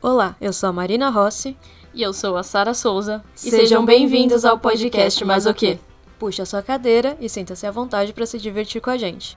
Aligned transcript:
Olá, 0.00 0.36
eu 0.40 0.52
sou 0.52 0.68
a 0.68 0.72
Marina 0.72 1.10
Rossi. 1.10 1.56
E 1.92 2.02
eu 2.02 2.12
sou 2.12 2.36
a 2.36 2.44
Sara 2.44 2.72
Souza. 2.72 3.24
E 3.34 3.50
sejam 3.50 3.84
bem-vindos 3.84 4.44
ao 4.44 4.56
podcast 4.56 5.24
Mais 5.24 5.44
o 5.44 5.52
quê? 5.52 5.76
Puxa 6.20 6.44
a 6.44 6.46
sua 6.46 6.62
cadeira 6.62 7.16
e 7.20 7.28
sinta-se 7.28 7.66
à 7.66 7.70
vontade 7.72 8.12
para 8.12 8.24
se 8.24 8.38
divertir 8.38 8.80
com 8.80 8.90
a 8.90 8.96
gente. 8.96 9.36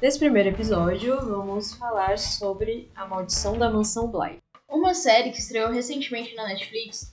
Nesse 0.00 0.20
primeiro 0.20 0.50
episódio, 0.50 1.18
vamos 1.20 1.74
falar 1.74 2.16
sobre 2.16 2.88
A 2.94 3.04
Maldição 3.04 3.58
da 3.58 3.68
Mansão 3.68 4.06
Bly. 4.06 4.38
Uma 4.68 4.94
série 4.94 5.32
que 5.32 5.40
estreou 5.40 5.72
recentemente 5.72 6.32
na 6.36 6.46
Netflix 6.46 7.12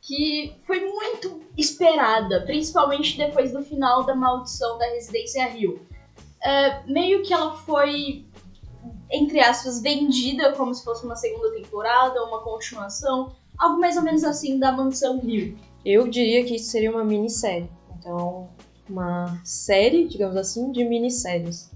que 0.00 0.54
foi 0.64 0.80
muito 0.80 1.42
esperada, 1.58 2.42
principalmente 2.46 3.18
depois 3.18 3.52
do 3.52 3.62
final 3.62 4.04
da 4.06 4.14
Maldição 4.14 4.78
da 4.78 4.86
Residência 4.86 5.44
Rio. 5.48 5.84
É, 6.46 6.82
meio 6.86 7.24
que 7.24 7.32
ela 7.32 7.56
foi, 7.56 8.24
entre 9.10 9.40
aspas, 9.40 9.82
vendida 9.82 10.52
como 10.52 10.72
se 10.72 10.84
fosse 10.84 11.04
uma 11.04 11.16
segunda 11.16 11.50
temporada, 11.52 12.22
uma 12.22 12.40
continuação, 12.40 13.34
algo 13.58 13.80
mais 13.80 13.96
ou 13.96 14.04
menos 14.04 14.22
assim 14.22 14.56
da 14.56 14.70
Mansão 14.70 15.18
Rio. 15.18 15.58
Eu 15.84 16.06
diria 16.06 16.44
que 16.44 16.54
isso 16.54 16.70
seria 16.70 16.92
uma 16.92 17.02
minissérie. 17.02 17.68
Então, 17.98 18.48
uma 18.88 19.40
série, 19.44 20.06
digamos 20.06 20.36
assim, 20.36 20.70
de 20.70 20.84
minisséries. 20.84 21.72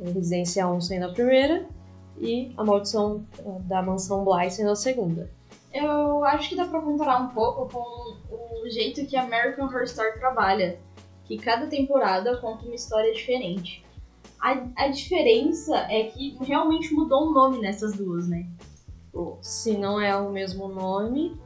Residência 0.00 0.68
1 0.68 0.80
sendo 0.80 1.06
a 1.06 1.12
primeira 1.12 1.66
e 2.20 2.52
A 2.56 2.62
Maldição 2.62 3.26
da 3.62 3.82
Mansão 3.82 4.24
Bly 4.24 4.48
sendo 4.48 4.70
a 4.70 4.76
segunda. 4.76 5.28
Eu 5.74 6.22
acho 6.24 6.50
que 6.50 6.56
dá 6.56 6.66
pra 6.66 6.80
comparar 6.80 7.18
um 7.20 7.28
pouco 7.30 7.68
com 7.68 8.62
o 8.62 8.70
jeito 8.70 9.04
que 9.06 9.16
American 9.16 9.66
Horror 9.66 9.82
Story 9.82 10.20
trabalha, 10.20 10.78
que 11.24 11.36
cada 11.36 11.66
temporada 11.66 12.36
conta 12.36 12.64
uma 12.64 12.76
história 12.76 13.12
diferente. 13.12 13.84
A, 14.40 14.84
a 14.84 14.88
diferença 14.88 15.76
é 15.90 16.04
que 16.04 16.36
realmente 16.40 16.92
mudou 16.94 17.28
o 17.28 17.32
nome 17.32 17.60
nessas 17.60 17.94
duas, 17.94 18.28
né? 18.28 18.46
Se 19.42 19.76
não 19.76 20.00
é 20.00 20.16
o 20.16 20.30
mesmo 20.30 20.68
nome, 20.68 21.36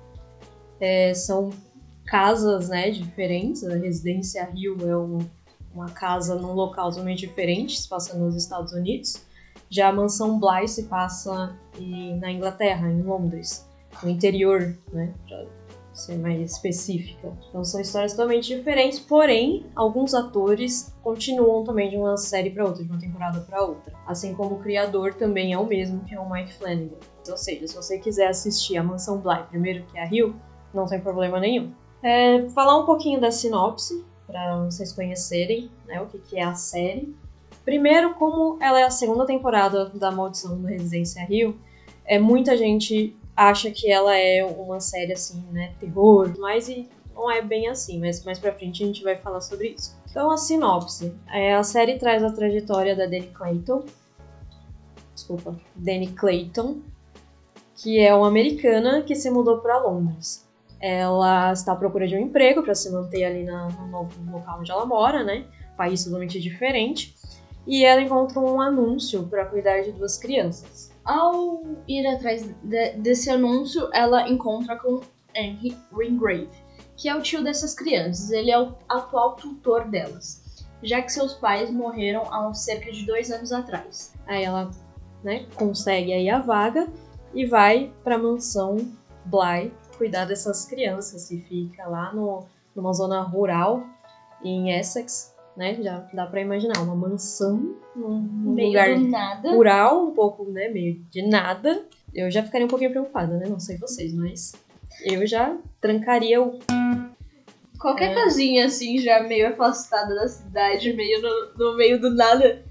é, 0.79 1.15
são 1.15 1.51
casas 2.05 2.69
né, 2.69 2.91
diferentes. 2.91 3.65
A 3.65 3.77
Residência 3.77 4.45
Rio 4.45 4.77
é 4.87 4.97
um, 4.97 5.19
uma 5.73 5.91
casa 5.91 6.35
num 6.35 6.53
local 6.53 6.91
totalmente 6.91 7.27
diferente, 7.27 7.81
se 7.81 7.89
passa 7.89 8.17
nos 8.17 8.37
Estados 8.37 8.73
Unidos. 8.73 9.23
Já 9.71 9.89
a 9.89 9.93
Mansão 9.93 10.39
Bly 10.39 10.69
se 10.69 10.83
passa 10.85 11.57
na 12.21 12.31
Inglaterra, 12.31 12.91
em 12.91 13.03
Londres, 13.03 13.67
no 14.03 14.11
interior, 14.11 14.77
né? 14.93 15.15
Ser 15.93 16.19
mais 16.19 16.41
específica. 16.53 17.33
Então 17.49 17.65
são 17.65 17.81
histórias 17.81 18.13
totalmente 18.13 18.55
diferentes, 18.55 18.99
porém, 18.99 19.67
alguns 19.75 20.15
atores 20.15 20.95
continuam 21.03 21.65
também 21.65 21.91
de 21.91 21.97
uma 21.97 22.17
série 22.17 22.51
para 22.51 22.65
outra, 22.65 22.83
de 22.85 22.91
uma 22.91 22.99
temporada 23.01 23.41
para 23.41 23.63
outra. 23.63 23.93
Assim 24.07 24.35
como 24.35 24.57
o 24.57 24.59
criador 24.61 25.15
também 25.15 25.53
é 25.53 25.59
o 25.59 25.67
mesmo, 25.67 26.05
que 26.05 26.15
é 26.15 26.21
o 26.21 26.31
Mike 26.31 26.55
Flanagan. 26.55 26.97
Ou 27.29 27.37
seja, 27.37 27.67
se 27.67 27.75
você 27.75 27.99
quiser 27.99 28.29
assistir 28.29 28.77
a 28.77 28.83
Mansão 28.83 29.19
Bly 29.19 29.45
primeiro 29.49 29.85
que 29.87 29.99
a 29.99 30.05
Rio, 30.05 30.35
não 30.73 30.87
tem 30.87 31.01
problema 31.01 31.39
nenhum. 31.39 31.73
É, 32.03 32.49
falar 32.51 32.79
um 32.79 32.87
pouquinho 32.87 33.21
da 33.21 33.31
sinopse, 33.31 34.05
para 34.27 34.65
vocês 34.65 34.93
conhecerem 34.93 35.71
né, 35.87 36.01
o 36.01 36.07
que, 36.07 36.19
que 36.19 36.39
é 36.39 36.43
a 36.43 36.55
série. 36.55 37.15
Primeiro, 37.65 38.15
como 38.15 38.57
ela 38.61 38.81
é 38.81 38.83
a 38.83 38.91
segunda 38.91 39.27
temporada 39.27 39.87
da 39.91 40.11
Maldição 40.11 40.61
da 40.61 40.71
Residência 40.71 41.25
Rio, 41.25 41.59
é, 42.05 42.19
muita 42.19 42.57
gente 42.57 43.17
acha 43.49 43.71
que 43.71 43.91
ela 43.91 44.17
é 44.17 44.45
uma 44.45 44.81
série 44.81 45.13
assim, 45.13 45.43
né, 45.51 45.75
terror, 45.79 46.33
mas 46.39 46.69
e 46.69 46.89
não 47.15 47.31
é 47.31 47.43
bem 47.43 47.69
assim, 47.69 48.01
mas 48.01 48.25
mais 48.25 48.39
pra 48.39 48.53
frente 48.53 48.83
a 48.83 48.87
gente 48.87 49.03
vai 49.03 49.17
falar 49.17 49.41
sobre 49.41 49.69
isso. 49.69 49.97
Então, 50.11 50.31
a 50.31 50.37
sinopse. 50.37 51.15
É, 51.33 51.55
a 51.55 51.63
série 51.63 51.99
traz 51.99 52.23
a 52.23 52.31
trajetória 52.31 52.95
da 52.95 53.07
Danny 53.07 53.29
Clayton. 53.29 53.85
Desculpa, 55.15 55.57
Danny 55.75 56.09
Clayton, 56.09 56.81
que 57.77 57.99
é 57.99 58.15
uma 58.15 58.29
americana 58.29 59.03
que 59.03 59.15
se 59.15 59.31
mudou 59.31 59.59
para 59.59 59.79
Londres. 59.79 60.49
Ela 60.81 61.53
está 61.53 61.73
à 61.73 61.77
procura 61.77 62.07
de 62.09 62.17
um 62.17 62.19
emprego 62.19 62.63
para 62.63 62.75
se 62.75 62.91
manter 62.91 63.25
ali 63.25 63.45
na, 63.45 63.69
no 63.69 63.87
novo 63.87 64.33
local 64.33 64.59
onde 64.61 64.71
ela 64.71 64.85
mora, 64.85 65.23
né? 65.23 65.47
País 65.77 66.05
totalmente 66.05 66.41
diferente. 66.41 67.15
E 67.67 67.85
ela 67.85 68.03
encontra 68.03 68.41
um 68.41 68.61
anúncio 68.61 69.23
para 69.29 69.47
cuidar 69.47 69.81
de 69.83 69.93
duas 69.93 70.19
crianças. 70.19 70.92
Ao 71.05 71.63
ir 71.89 72.07
atrás 72.07 72.45
de, 72.63 72.93
desse 72.93 73.29
anúncio, 73.31 73.89
ela 73.93 74.29
encontra 74.29 74.77
com 74.77 75.01
Henry 75.35 75.77
Ringrave, 75.93 76.49
que 76.97 77.09
é 77.09 77.15
o 77.15 77.23
tio 77.23 77.43
dessas 77.43 77.75
crianças. 77.75 78.31
Ele 78.31 78.51
é 78.51 78.61
o 78.61 78.75
atual 78.89 79.35
tutor 79.35 79.89
delas, 79.89 80.65
já 80.83 81.03
que 81.03 81.13
seus 81.13 81.35
pais 81.35 81.71
morreram 81.71 82.23
há 82.33 82.53
cerca 82.55 82.93
de 82.93 83.05
dois 83.05 83.31
anos 83.31 83.53
atrás. 83.53 84.15
Aí 84.27 84.45
ela 84.45 84.71
né, 85.25 85.47
consegue 85.57 86.13
aí 86.13 86.31
a 86.31 86.41
vaga 86.41 86.89
e 87.35 87.47
vai 87.47 87.93
para 88.05 88.17
a 88.17 88.19
mansão 88.19 88.77
Bly 89.25 89.73
cuidar 89.97 90.25
dessas 90.25 90.65
crianças 90.67 91.31
e 91.31 91.41
fica 91.41 91.87
lá 91.87 92.13
no, 92.13 92.45
numa 92.75 92.93
zona 92.93 93.21
rural 93.23 93.85
em 94.43 94.77
Essex, 94.77 95.32
né? 95.57 95.75
Já 95.83 95.99
dá 96.13 96.27
para 96.27 96.41
imaginar 96.41 96.81
uma 96.83 96.95
mansão 96.97 97.77
num 97.95 98.53
Meio 98.55 98.69
lugar 98.69 98.95
do 98.95 99.09
nada. 99.09 99.51
rural, 99.53 100.07
um 100.09 100.15
pouco, 100.15 100.45
né, 100.51 100.69
meio 100.69 100.95
de 101.11 101.23
nada. 101.29 101.85
Eu 102.15 102.31
já 102.31 102.43
ficaria 102.43 102.67
um 102.67 102.71
pouquinho 102.71 102.91
preocupada, 102.91 103.37
né? 103.39 103.47
Não 103.49 103.59
sei 103.61 103.77
vocês, 103.79 104.13
mas 104.15 104.53
eu 105.05 105.27
já 105.27 105.57
trancaria 105.81 106.41
o 106.43 106.59
Qualquer 107.79 108.13
É. 108.13 108.15
casinha 108.15 108.67
assim, 108.67 108.97
já 108.99 109.21
meio 109.25 109.49
afastada 109.49 110.15
da 110.15 110.29
cidade, 110.29 110.93
meio 110.93 111.21
no, 111.21 111.53
no 111.57 111.77
meio 111.77 112.01
do 112.01 112.15
nada. 112.15 112.63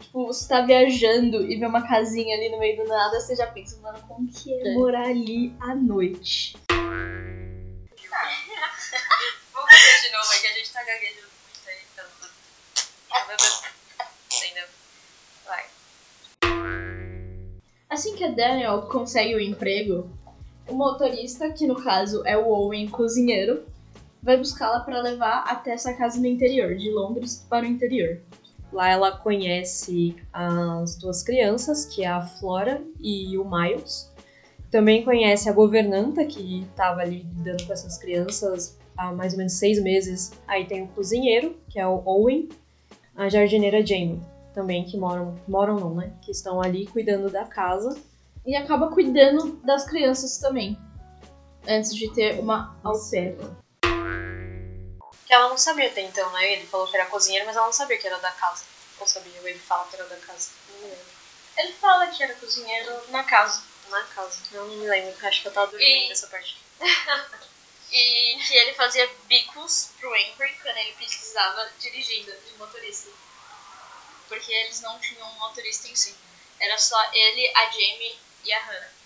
Tipo, 0.00 0.26
você 0.26 0.48
tá 0.48 0.62
viajando 0.62 1.44
e 1.50 1.56
vê 1.58 1.66
uma 1.66 1.86
casinha 1.86 2.34
ali 2.34 2.48
no 2.48 2.58
meio 2.58 2.76
do 2.82 2.88
nada, 2.88 3.20
você 3.20 3.36
já 3.36 3.46
pensa, 3.46 3.78
mano, 3.82 3.98
como 4.08 4.26
que 4.26 4.50
é 4.54 4.68
É. 4.68 4.74
morar 4.74 5.06
ali 5.08 5.52
à 5.60 5.74
noite? 5.74 6.56
Vamos 9.52 9.70
fazer 9.70 10.08
de 10.08 10.12
novo, 10.16 10.32
é 10.32 10.38
que 10.40 10.46
a 10.46 10.52
gente 10.52 10.72
tá 10.72 10.80
gaguejando. 10.80 11.28
Assim 17.88 18.14
que 18.14 18.22
a 18.22 18.30
Daniel 18.30 18.82
consegue 18.82 19.34
o 19.34 19.40
emprego, 19.40 20.08
o 20.68 20.74
motorista, 20.74 21.50
que 21.50 21.66
no 21.66 21.82
caso 21.82 22.22
é 22.24 22.36
o 22.36 22.46
Owen 22.46 22.88
cozinheiro, 22.88 23.64
vai 24.22 24.36
buscá-la 24.36 24.80
para 24.80 25.00
levar 25.00 25.44
até 25.48 25.72
essa 25.72 25.94
casa 25.94 26.20
no 26.20 26.26
interior, 26.26 26.76
de 26.76 26.90
Londres 26.90 27.44
para 27.48 27.64
o 27.64 27.68
interior. 27.68 28.20
Lá 28.72 28.90
ela 28.90 29.10
conhece 29.10 30.14
as 30.32 30.96
duas 30.96 31.22
crianças, 31.22 31.86
que 31.86 32.04
é 32.04 32.08
a 32.08 32.20
Flora 32.20 32.82
e 33.00 33.38
o 33.38 33.44
Miles. 33.44 34.12
Também 34.70 35.02
conhece 35.02 35.48
a 35.48 35.52
governanta, 35.52 36.24
que 36.26 36.60
estava 36.70 37.00
ali 37.00 37.26
lidando 37.34 37.64
com 37.64 37.72
essas 37.72 37.96
crianças 37.96 38.78
há 38.96 39.10
mais 39.12 39.32
ou 39.32 39.38
menos 39.38 39.54
seis 39.54 39.82
meses. 39.82 40.32
Aí 40.46 40.66
tem 40.66 40.82
o 40.82 40.88
cozinheiro, 40.88 41.56
que 41.70 41.80
é 41.80 41.86
o 41.86 42.02
Owen, 42.04 42.48
a 43.18 43.28
jardineira 43.28 43.84
Jamie, 43.84 44.22
também, 44.54 44.84
que 44.84 44.96
moram, 44.96 45.36
moram 45.48 45.74
não, 45.74 45.92
né? 45.94 46.12
Que 46.22 46.30
estão 46.30 46.62
ali 46.62 46.86
cuidando 46.86 47.28
da 47.28 47.44
casa. 47.44 48.00
E 48.46 48.54
acaba 48.54 48.88
cuidando 48.88 49.56
das 49.64 49.84
crianças 49.84 50.38
também, 50.38 50.78
antes 51.66 51.94
de 51.94 52.08
ter 52.14 52.38
uma 52.38 52.78
au 52.84 52.94
pair. 53.10 53.36
Que 55.26 55.34
ela 55.34 55.48
não 55.50 55.58
sabia 55.58 55.88
até 55.88 56.00
então, 56.02 56.32
né? 56.32 56.52
Ele 56.52 56.64
falou 56.66 56.86
que 56.86 56.96
era 56.96 57.06
cozinheiro, 57.06 57.44
mas 57.44 57.56
ela 57.56 57.66
não 57.66 57.72
sabia 57.72 57.98
que 57.98 58.06
era 58.06 58.18
da 58.18 58.30
casa. 58.30 58.64
Ou 59.00 59.06
sabia, 59.06 59.32
ou 59.42 59.48
ele 59.48 59.58
fala 59.58 59.84
que 59.90 59.96
era 59.96 60.08
da 60.08 60.16
casa. 60.16 60.50
Não 60.72 60.88
lembro. 60.88 61.04
Ele 61.58 61.72
fala 61.72 62.06
que 62.06 62.22
era 62.22 62.34
cozinheiro 62.34 62.92
na 63.10 63.24
casa. 63.24 63.62
Na 63.90 64.02
casa. 64.04 64.38
Eu 64.52 64.64
não 64.66 64.76
me 64.76 64.86
lembro, 64.88 65.12
acho 65.26 65.42
que 65.42 65.48
eu 65.48 65.52
tava 65.52 65.70
dormindo 65.70 65.90
E- 65.90 66.08
nessa 66.08 66.28
parte. 66.28 66.56
E 67.90 68.36
que 68.46 68.54
ele 68.54 68.74
fazia 68.74 69.08
bicos 69.28 69.92
pro 69.98 70.14
Henry 70.14 70.54
quando 70.62 70.76
ele 70.76 70.92
precisava 70.92 71.68
dirigindo 71.80 72.30
de 72.30 72.58
motorista. 72.58 73.10
Porque 74.28 74.52
eles 74.52 74.82
não 74.82 74.98
tinham 74.98 75.26
um 75.26 75.38
motorista 75.38 75.88
em 75.88 75.96
si. 75.96 76.14
Era 76.60 76.76
só 76.76 76.96
ele, 77.12 77.50
a 77.54 77.64
Jamie 77.70 78.16
e 78.44 78.52
a 78.52 78.58
Hannah. 78.58 78.98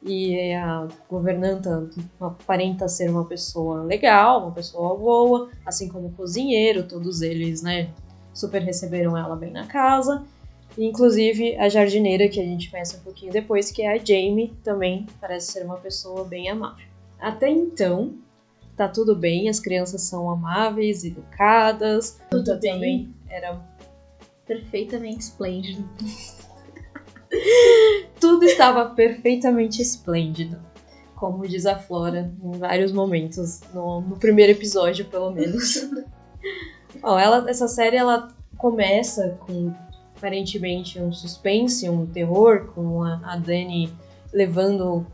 E 0.00 0.54
a 0.54 0.86
governanta 1.08 1.90
aparenta 2.20 2.88
ser 2.88 3.10
uma 3.10 3.24
pessoa 3.24 3.82
legal, 3.82 4.42
uma 4.42 4.52
pessoa 4.52 4.96
boa, 4.96 5.50
assim 5.66 5.88
como 5.88 6.08
o 6.08 6.12
cozinheiro, 6.12 6.86
todos 6.86 7.20
eles, 7.20 7.62
né, 7.62 7.92
super 8.32 8.62
receberam 8.62 9.16
ela 9.16 9.34
bem 9.34 9.50
na 9.50 9.66
casa. 9.66 10.24
Inclusive 10.78 11.56
a 11.56 11.68
jardineira, 11.68 12.28
que 12.28 12.40
a 12.40 12.44
gente 12.44 12.70
conhece 12.70 12.96
um 12.96 13.00
pouquinho 13.00 13.32
depois, 13.32 13.72
que 13.72 13.82
é 13.82 13.92
a 13.92 13.98
Jamie, 13.98 14.56
também 14.62 15.06
parece 15.20 15.52
ser 15.52 15.64
uma 15.64 15.76
pessoa 15.78 16.24
bem 16.24 16.48
amável. 16.48 16.87
Até 17.20 17.50
então, 17.50 18.14
tá 18.76 18.88
tudo 18.88 19.14
bem, 19.14 19.48
as 19.48 19.58
crianças 19.60 20.02
são 20.02 20.30
amáveis, 20.30 21.04
educadas. 21.04 22.20
Tudo 22.30 22.58
bem. 22.58 22.72
também 22.72 23.14
era 23.28 23.60
Perfeitamente 24.48 25.20
esplêndido. 25.20 25.86
tudo 28.18 28.46
estava 28.46 28.86
perfeitamente 28.86 29.82
esplêndido. 29.82 30.58
Como 31.14 31.46
diz 31.46 31.66
a 31.66 31.78
Flora 31.78 32.32
em 32.42 32.52
vários 32.52 32.90
momentos, 32.90 33.60
no, 33.74 34.00
no 34.00 34.16
primeiro 34.16 34.52
episódio, 34.52 35.04
pelo 35.04 35.30
menos. 35.30 35.90
Bom, 37.02 37.18
ela, 37.18 37.48
essa 37.48 37.68
série 37.68 37.96
ela 37.96 38.28
começa 38.56 39.36
com 39.40 39.70
aparentemente 40.16 40.98
um 40.98 41.12
suspense, 41.12 41.88
um 41.90 42.06
terror, 42.06 42.68
com 42.74 43.02
a, 43.02 43.20
a 43.24 43.36
Dani 43.36 43.92
levando 44.32 45.06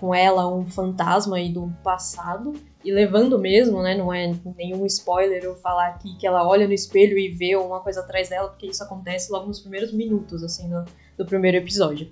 com 0.00 0.14
ela 0.14 0.48
um 0.48 0.66
fantasma 0.66 1.36
aí 1.36 1.52
do 1.52 1.70
passado 1.84 2.54
e 2.82 2.90
levando 2.90 3.38
mesmo, 3.38 3.82
né? 3.82 3.94
Não 3.94 4.10
é 4.10 4.34
nenhum 4.56 4.86
spoiler 4.86 5.44
eu 5.44 5.54
falar 5.56 5.88
aqui 5.88 6.16
que 6.16 6.26
ela 6.26 6.48
olha 6.48 6.66
no 6.66 6.72
espelho 6.72 7.18
e 7.18 7.28
vê 7.28 7.54
uma 7.54 7.80
coisa 7.80 8.00
atrás 8.00 8.30
dela, 8.30 8.48
porque 8.48 8.66
isso 8.66 8.82
acontece 8.82 9.30
logo 9.30 9.46
nos 9.46 9.60
primeiros 9.60 9.92
minutos, 9.92 10.42
assim, 10.42 10.70
do, 10.70 10.84
do 11.18 11.26
primeiro 11.26 11.58
episódio. 11.58 12.10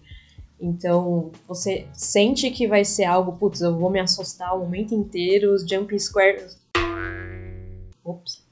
Então, 0.60 1.32
você 1.46 1.86
sente 1.94 2.50
que 2.50 2.68
vai 2.68 2.84
ser 2.84 3.04
algo, 3.04 3.32
putz, 3.32 3.62
eu 3.62 3.74
vou 3.78 3.88
me 3.88 4.00
assustar 4.00 4.54
o 4.54 4.60
momento 4.60 4.94
inteiro, 4.94 5.54
os 5.54 5.66
jumping 5.66 5.98
squares. 5.98 6.60
Ops. 8.04 8.44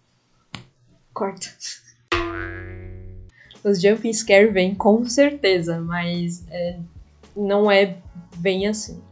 Corta. 1.13 1.49
Os 3.65 3.83
jumping 3.83 4.13
scare 4.13 4.47
vêm 4.47 4.77
com 4.77 5.05
certeza, 5.07 5.81
mas 5.81 6.47
é, 6.49 6.79
não 7.37 7.69
é 7.69 7.97
bem 8.37 8.69
assim. 8.69 9.03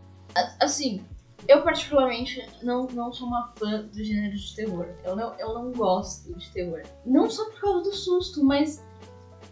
Assim, 0.61 1.05
eu 1.47 1.63
particularmente 1.63 2.45
não, 2.63 2.87
não 2.89 3.13
sou 3.13 3.29
uma 3.29 3.53
fã 3.57 3.83
do 3.83 4.03
gênero 4.03 4.37
de 4.37 4.55
terror. 4.55 4.89
Eu 5.05 5.15
não, 5.15 5.35
eu 5.39 5.55
não 5.55 5.73
gosto 5.73 6.33
de 6.35 6.51
terror. 6.51 6.83
Não 7.05 7.29
só 7.31 7.45
por 7.51 7.61
causa 7.61 7.83
do 7.83 7.93
susto, 7.93 8.45
mas, 8.45 8.83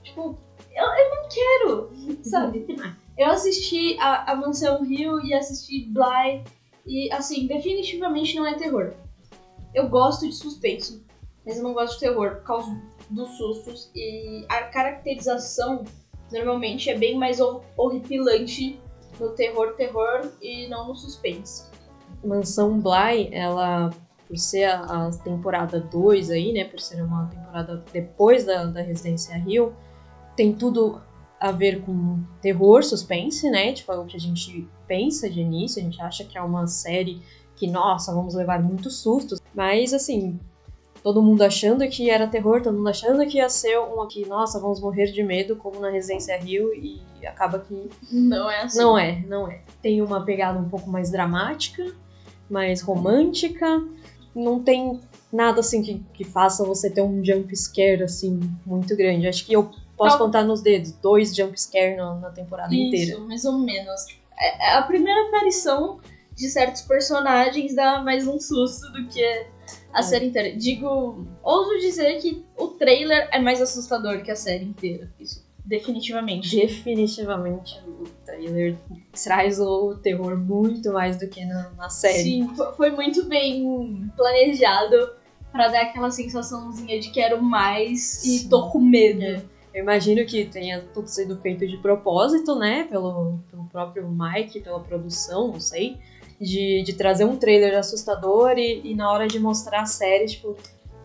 tipo, 0.02 0.38
eu, 0.70 0.84
eu 0.84 1.10
não 1.10 1.28
quero, 1.28 1.90
sabe? 2.22 2.66
Eu 3.16 3.30
assisti 3.30 3.98
a, 4.00 4.32
a 4.32 4.34
Mansão 4.34 4.82
Rio 4.82 5.20
e 5.20 5.34
assisti 5.34 5.86
Bly, 5.90 6.42
e, 6.86 7.12
assim, 7.12 7.46
definitivamente 7.46 8.34
não 8.36 8.46
é 8.46 8.54
terror. 8.54 8.94
Eu 9.74 9.88
gosto 9.88 10.26
de 10.26 10.34
suspense, 10.34 11.04
mas 11.44 11.56
eu 11.56 11.62
não 11.62 11.72
gosto 11.72 11.94
de 11.94 12.00
terror 12.00 12.36
por 12.36 12.44
causa 12.44 12.82
dos 13.10 13.36
sustos 13.36 13.90
e 13.94 14.44
a 14.48 14.64
caracterização 14.64 15.84
normalmente 16.30 16.88
é 16.88 16.96
bem 16.96 17.16
mais 17.16 17.38
horripilante 17.76 18.80
no 19.18 19.30
terror, 19.30 19.74
terror 19.74 20.30
e 20.40 20.68
não 20.68 20.88
no 20.88 20.94
suspense. 20.94 21.70
Mansão 22.24 22.78
Bly, 22.78 23.28
ela, 23.32 23.90
por 24.28 24.38
ser 24.38 24.64
a, 24.64 25.06
a 25.06 25.10
temporada 25.10 25.80
2 25.80 26.30
aí, 26.30 26.52
né, 26.52 26.64
por 26.64 26.80
ser 26.80 27.02
uma 27.02 27.26
temporada 27.26 27.84
depois 27.92 28.44
da, 28.44 28.64
da 28.66 28.80
Residência 28.80 29.36
Rio, 29.36 29.74
tem 30.36 30.54
tudo 30.54 31.00
a 31.40 31.50
ver 31.50 31.82
com 31.82 32.22
terror, 32.40 32.84
suspense, 32.84 33.50
né, 33.50 33.72
tipo, 33.72 33.90
é 33.92 33.98
o 33.98 34.06
que 34.06 34.16
a 34.16 34.20
gente 34.20 34.68
pensa 34.86 35.28
de 35.28 35.40
início, 35.40 35.80
a 35.80 35.84
gente 35.84 36.00
acha 36.00 36.24
que 36.24 36.38
é 36.38 36.42
uma 36.42 36.66
série 36.66 37.20
que, 37.56 37.66
nossa, 37.66 38.14
vamos 38.14 38.34
levar 38.34 38.62
muitos 38.62 38.98
sustos, 38.98 39.40
mas, 39.54 39.92
assim, 39.92 40.38
todo 41.02 41.22
mundo 41.22 41.42
achando 41.42 41.86
que 41.88 42.08
era 42.08 42.26
terror, 42.26 42.62
todo 42.62 42.76
mundo 42.76 42.88
achando 42.88 43.26
que 43.26 43.38
ia 43.38 43.48
ser 43.48 43.78
um 43.78 44.00
aqui, 44.00 44.26
nossa, 44.26 44.60
vamos 44.60 44.80
morrer 44.80 45.06
de 45.06 45.22
medo, 45.22 45.56
como 45.56 45.80
na 45.80 45.90
Residência 45.90 46.38
Rio, 46.38 46.72
e 46.74 47.00
acaba 47.26 47.58
que. 47.58 47.90
Não 48.10 48.50
é 48.50 48.62
assim. 48.62 48.78
Não 48.78 48.98
é, 48.98 49.24
não 49.26 49.48
é. 49.48 49.60
Tem 49.80 50.00
uma 50.00 50.24
pegada 50.24 50.58
um 50.58 50.68
pouco 50.68 50.88
mais 50.88 51.10
dramática, 51.10 51.92
mais 52.48 52.80
romântica, 52.80 53.82
não 54.34 54.62
tem 54.62 55.00
nada 55.32 55.60
assim 55.60 55.82
que, 55.82 56.04
que 56.14 56.24
faça 56.24 56.64
você 56.64 56.90
ter 56.90 57.02
um 57.02 57.24
jump 57.24 57.54
scare 57.56 58.02
assim 58.02 58.38
muito 58.64 58.96
grande. 58.96 59.26
Acho 59.26 59.44
que 59.44 59.52
eu 59.54 59.70
posso 59.96 60.16
Tal... 60.16 60.26
contar 60.26 60.44
nos 60.44 60.60
dedos 60.60 60.92
dois 60.92 61.34
jump 61.34 61.58
scare 61.60 61.96
na, 61.96 62.14
na 62.14 62.30
temporada 62.30 62.74
Isso, 62.74 62.86
inteira. 62.86 63.12
Isso, 63.12 63.20
mais 63.26 63.44
ou 63.44 63.58
menos. 63.58 64.06
É, 64.38 64.70
é, 64.70 64.76
a 64.76 64.82
primeira 64.82 65.28
aparição 65.28 66.00
de 66.34 66.48
certos 66.48 66.82
personagens 66.82 67.74
dá 67.74 68.02
mais 68.02 68.26
um 68.26 68.38
susto 68.38 68.90
do 68.92 69.06
que 69.08 69.22
a 69.92 70.00
é. 70.00 70.02
série 70.02 70.26
inteira. 70.26 70.56
Digo, 70.56 71.26
ouso 71.42 71.78
dizer 71.78 72.18
que 72.20 72.44
o 72.56 72.68
trailer 72.68 73.28
é 73.32 73.38
mais 73.38 73.60
assustador 73.60 74.22
que 74.22 74.30
a 74.30 74.36
série 74.36 74.64
inteira. 74.64 75.12
Isso, 75.20 75.44
definitivamente. 75.64 76.56
Definitivamente 76.56 77.78
o 77.86 78.04
trailer 78.24 78.76
traz 79.22 79.60
o 79.60 79.96
terror 79.96 80.36
muito 80.36 80.92
mais 80.92 81.18
do 81.18 81.28
que 81.28 81.44
na, 81.44 81.70
na 81.70 81.90
série. 81.90 82.22
Sim, 82.22 82.50
foi 82.76 82.90
muito 82.90 83.24
bem 83.26 84.10
planejado 84.16 85.12
para 85.50 85.68
dar 85.68 85.82
aquela 85.82 86.10
sensaçãozinha 86.10 86.98
de 86.98 87.10
quero 87.10 87.42
mais 87.42 88.24
e 88.24 88.38
Sim. 88.38 88.48
tô 88.48 88.70
com 88.70 88.80
medo. 88.80 89.22
É. 89.22 89.42
Eu 89.74 89.82
imagino 89.82 90.24
que 90.26 90.44
tenha 90.44 90.82
tudo 90.92 91.08
sido 91.08 91.38
feito 91.40 91.66
de 91.66 91.78
propósito, 91.78 92.54
né? 92.54 92.84
Pelo, 92.84 93.38
pelo 93.50 93.64
próprio 93.66 94.06
Mike, 94.06 94.60
pela 94.60 94.80
produção, 94.80 95.48
não 95.48 95.60
sei 95.60 95.98
de, 96.42 96.82
de 96.82 96.92
trazer 96.94 97.24
um 97.24 97.36
trailer 97.36 97.78
assustador 97.78 98.58
e, 98.58 98.82
e, 98.84 98.94
na 98.94 99.10
hora 99.10 99.28
de 99.28 99.38
mostrar 99.38 99.82
a 99.82 99.86
série, 99.86 100.26
tipo, 100.26 100.56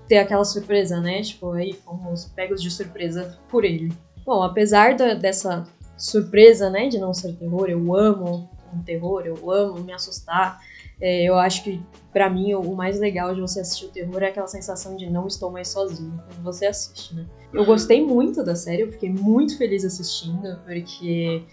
ter 0.07 0.18
aquela 0.18 0.44
surpresa, 0.44 1.00
né? 1.00 1.22
Tipo, 1.22 1.51
aí 1.51 1.74
fomos 1.74 2.25
pegos 2.25 2.62
de 2.62 2.72
surpresa 2.72 3.38
por 3.48 3.63
ele. 3.63 3.94
Bom, 4.25 4.42
apesar 4.42 4.95
da, 4.95 5.13
dessa 5.13 5.63
surpresa, 5.95 6.69
né, 6.69 6.88
de 6.89 6.98
não 6.98 7.13
ser 7.13 7.34
terror, 7.34 7.69
eu 7.69 7.95
amo 7.95 8.50
um 8.74 8.81
terror, 8.81 9.24
eu 9.25 9.51
amo 9.51 9.80
me 9.80 9.94
assustar. 9.94 10.60
É, 11.00 11.24
eu 11.24 11.38
acho 11.38 11.63
que, 11.63 11.80
para 12.12 12.30
mim, 12.30 12.54
o, 12.56 12.75
mais 12.75 13.00
legal 13.00 13.33
de 13.33 13.40
você 13.40 13.60
assistir 13.60 13.86
o 13.86 13.90
terror 13.90 14.24
é 14.24 14.28
aquela 14.28 14.48
sensação 14.48 14.95
de 14.95 15.07
não 15.10 15.28
estou 15.28 15.51
mais 15.51 15.68
sozinho 15.68 16.19
quando 16.25 16.44
você 16.44 16.66
assiste, 16.66 17.16
né? 17.16 17.25
Eu 17.54 17.63
gostei 17.66 18.04
muito 18.04 18.44
da 18.44 18.56
série, 18.56 18.81
eu 18.81 18.92
fiquei 18.92 19.10
muito 19.10 19.57
feliz 19.57 19.86
assistindo, 19.86 20.60
porque 20.66 21.44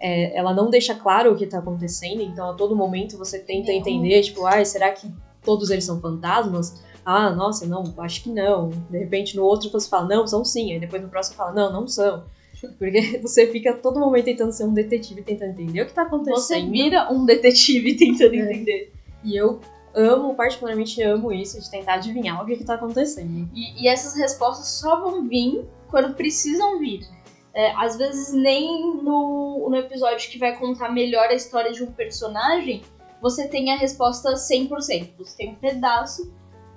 é, 0.00 0.36
ela 0.36 0.54
não 0.54 0.70
deixa 0.70 0.94
claro 0.94 1.32
o 1.32 1.36
que 1.36 1.46
tá 1.46 1.58
acontecendo, 1.58 2.22
então 2.22 2.50
a 2.50 2.54
todo 2.54 2.74
momento 2.74 3.18
você 3.18 3.38
tenta 3.38 3.70
entender, 3.70 4.22
tipo, 4.22 4.46
ah, 4.46 4.64
será 4.64 4.90
que 4.90 5.12
todos 5.44 5.70
eles 5.70 5.84
são 5.84 6.00
fantasmas? 6.00 6.82
Ah, 7.04 7.30
nossa, 7.30 7.66
não, 7.66 7.84
acho 7.98 8.22
que 8.22 8.30
não. 8.30 8.70
De 8.88 8.98
repente 8.98 9.36
no 9.36 9.44
outro 9.44 9.70
você 9.70 9.88
fala, 9.88 10.08
não, 10.08 10.26
são 10.26 10.44
sim. 10.44 10.72
Aí 10.72 10.80
depois 10.80 11.02
no 11.02 11.08
próximo 11.08 11.36
fala, 11.36 11.52
não, 11.52 11.72
não 11.72 11.86
são. 11.86 12.24
Porque 12.78 13.18
você 13.22 13.46
fica 13.46 13.74
todo 13.74 14.00
momento 14.00 14.24
tentando 14.24 14.52
ser 14.52 14.64
um 14.64 14.72
detetive, 14.72 15.22
tentando 15.22 15.50
entender 15.50 15.82
o 15.82 15.86
que 15.86 15.92
tá 15.92 16.02
acontecendo. 16.02 16.36
Você 16.36 16.62
vira 16.66 17.12
um 17.12 17.24
detetive 17.24 17.96
tentando 17.96 18.34
é. 18.34 18.38
entender. 18.38 18.92
E 19.22 19.36
eu 19.36 19.60
amo, 19.94 20.34
particularmente 20.34 21.02
amo 21.02 21.32
isso, 21.32 21.60
de 21.60 21.70
tentar 21.70 21.94
adivinhar 21.94 22.42
o 22.42 22.46
que, 22.46 22.56
que 22.56 22.64
tá 22.64 22.74
acontecendo. 22.74 23.48
E, 23.54 23.82
e 23.84 23.88
essas 23.88 24.14
respostas 24.14 24.68
só 24.68 25.00
vão 25.00 25.26
vir 25.26 25.64
quando 25.88 26.14
precisam 26.14 26.78
vir. 26.78 27.06
É, 27.52 27.72
às 27.76 27.96
vezes 27.96 28.32
nem 28.32 28.94
no, 29.02 29.68
no 29.68 29.76
episódio 29.76 30.30
que 30.30 30.38
vai 30.38 30.56
contar 30.56 30.90
melhor 30.90 31.28
a 31.28 31.34
história 31.34 31.72
de 31.72 31.82
um 31.82 31.90
personagem, 31.90 32.82
você 33.20 33.48
tem 33.48 33.72
a 33.72 33.76
resposta 33.76 34.32
100%. 34.34 35.10
Você 35.18 35.36
tem 35.36 35.50
um 35.50 35.54
pedaço 35.56 36.32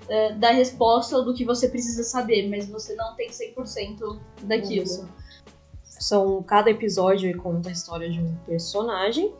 é, 0.10 0.34
da 0.34 0.52
resposta 0.52 1.22
do 1.22 1.34
que 1.34 1.46
você 1.46 1.70
precisa 1.70 2.03
saber, 2.03 2.50
mas 2.50 2.68
você 2.68 2.96
não 2.96 3.15
tem 3.15 3.30
100% 3.30 4.20
daquilo. 4.44 5.10
São, 5.84 6.44
cada 6.44 6.70
episódio 6.70 7.36
conta 7.38 7.70
a 7.70 7.72
história 7.72 8.10
de 8.10 8.20
um 8.20 8.36
personagem 8.46 9.34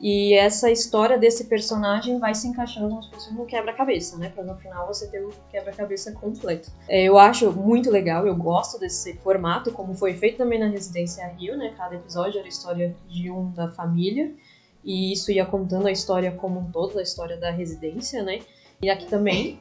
e 0.00 0.34
essa 0.34 0.70
história 0.70 1.16
desse 1.16 1.44
personagem 1.44 2.18
vai 2.18 2.34
se 2.34 2.46
encaixando 2.46 2.88
como 2.88 3.02
se 3.02 3.10
fosse 3.10 3.32
um 3.32 3.46
quebra-cabeça, 3.46 4.18
né? 4.18 4.28
Pra 4.28 4.44
no 4.44 4.54
final 4.56 4.86
você 4.86 5.06
ter 5.06 5.24
um 5.24 5.30
quebra-cabeça 5.50 6.12
completo. 6.12 6.70
É, 6.88 7.04
eu 7.04 7.18
acho 7.18 7.50
muito 7.52 7.90
legal, 7.90 8.26
eu 8.26 8.36
gosto 8.36 8.78
desse 8.78 9.14
formato, 9.18 9.72
como 9.72 9.94
foi 9.94 10.12
feito 10.14 10.36
também 10.36 10.58
na 10.58 10.68
Residência 10.68 11.26
Rio, 11.28 11.56
né? 11.56 11.72
Cada 11.76 11.94
episódio 11.94 12.38
era 12.38 12.46
a 12.46 12.48
história 12.48 12.94
de 13.08 13.30
um 13.30 13.50
da 13.52 13.70
família. 13.70 14.34
E 14.84 15.12
isso 15.12 15.32
ia 15.32 15.44
contando 15.44 15.88
a 15.88 15.90
história 15.90 16.30
como 16.30 16.60
um 16.60 16.70
todo, 16.70 16.98
a 16.98 17.02
história 17.02 17.36
da 17.36 17.50
residência, 17.50 18.22
né? 18.22 18.40
E 18.80 18.90
aqui 18.90 19.06
também. 19.06 19.58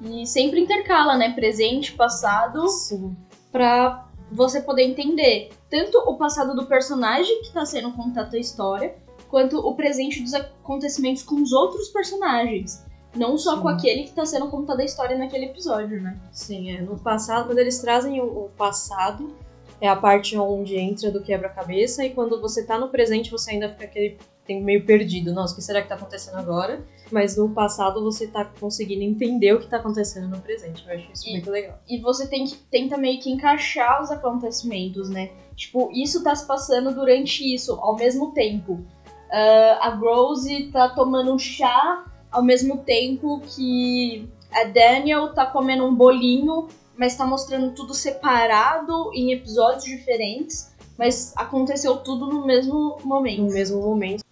E 0.00 0.26
sempre 0.26 0.60
intercala, 0.60 1.16
né? 1.16 1.32
Presente, 1.32 1.92
passado. 1.92 2.66
Sim. 2.68 3.14
Pra 3.52 4.08
você 4.32 4.60
poder 4.60 4.82
entender 4.82 5.50
tanto 5.70 5.98
o 5.98 6.16
passado 6.16 6.56
do 6.56 6.66
personagem 6.66 7.42
que 7.42 7.52
tá 7.52 7.64
sendo 7.64 7.92
contada 7.92 8.36
a 8.36 8.40
história, 8.40 8.96
quanto 9.34 9.58
o 9.58 9.74
presente 9.74 10.22
dos 10.22 10.32
acontecimentos 10.32 11.24
com 11.24 11.42
os 11.42 11.52
outros 11.52 11.88
personagens. 11.88 12.84
Não 13.16 13.36
só 13.36 13.56
Sim. 13.56 13.62
com 13.62 13.68
aquele 13.68 14.02
que 14.04 14.10
está 14.10 14.24
sendo 14.24 14.48
contada 14.48 14.80
a 14.80 14.84
história 14.84 15.18
naquele 15.18 15.46
episódio, 15.46 16.00
né? 16.00 16.16
Sim, 16.30 16.70
é. 16.70 16.80
No 16.80 16.96
passado, 16.96 17.46
quando 17.46 17.58
eles 17.58 17.80
trazem 17.80 18.20
o, 18.20 18.48
passado, 18.56 19.34
é 19.80 19.88
a 19.88 19.96
parte 19.96 20.38
onde 20.38 20.76
entra 20.76 21.10
do 21.10 21.20
quebra-cabeça, 21.20 22.04
e 22.04 22.10
quando 22.10 22.40
você 22.40 22.64
tá 22.64 22.78
no 22.78 22.90
presente, 22.90 23.28
você 23.28 23.50
ainda 23.50 23.70
fica 23.70 23.86
aquele 23.86 24.18
tem 24.46 24.62
meio 24.62 24.84
perdido. 24.84 25.32
Nossa, 25.32 25.54
o 25.54 25.56
que 25.56 25.62
será 25.62 25.82
que 25.82 25.88
tá 25.88 25.96
acontecendo 25.96 26.36
agora? 26.36 26.84
Mas 27.10 27.36
no 27.36 27.48
passado 27.48 28.04
você 28.04 28.28
tá 28.28 28.44
conseguindo 28.44 29.02
entender 29.02 29.52
o 29.52 29.58
que 29.58 29.66
tá 29.66 29.78
acontecendo 29.78 30.28
no 30.28 30.38
presente. 30.38 30.84
Eu 30.86 30.94
acho 30.94 31.10
isso 31.10 31.26
e, 31.26 31.32
muito 31.32 31.50
legal. 31.50 31.80
E 31.88 31.98
você 31.98 32.28
tem 32.28 32.44
que, 32.44 32.54
tenta 32.70 32.96
meio 32.96 33.18
que 33.20 33.30
encaixar 33.30 34.00
os 34.00 34.12
acontecimentos, 34.12 35.08
né? 35.08 35.30
Tipo, 35.56 35.90
isso 35.92 36.22
tá 36.22 36.36
se 36.36 36.46
passando 36.46 36.94
durante 36.94 37.42
isso, 37.52 37.72
ao 37.80 37.96
mesmo 37.96 38.32
tempo. 38.32 38.84
Uh, 39.30 39.78
a 39.80 39.88
Rose 39.88 40.70
tá 40.70 40.88
tomando 40.88 41.32
um 41.32 41.38
chá 41.38 42.04
ao 42.30 42.42
mesmo 42.42 42.78
tempo 42.78 43.40
que 43.40 44.28
a 44.52 44.64
Daniel 44.64 45.32
tá 45.34 45.46
comendo 45.46 45.84
um 45.84 45.94
bolinho, 45.94 46.68
mas 46.96 47.16
tá 47.16 47.26
mostrando 47.26 47.74
tudo 47.74 47.94
separado 47.94 49.10
em 49.12 49.32
episódios 49.32 49.84
diferentes. 49.84 50.72
Mas 50.96 51.32
aconteceu 51.36 51.96
tudo 51.96 52.26
no 52.26 52.46
mesmo 52.46 52.98
momento. 53.02 53.42
No 53.42 53.52
mesmo 53.52 53.80
momento. 53.80 54.22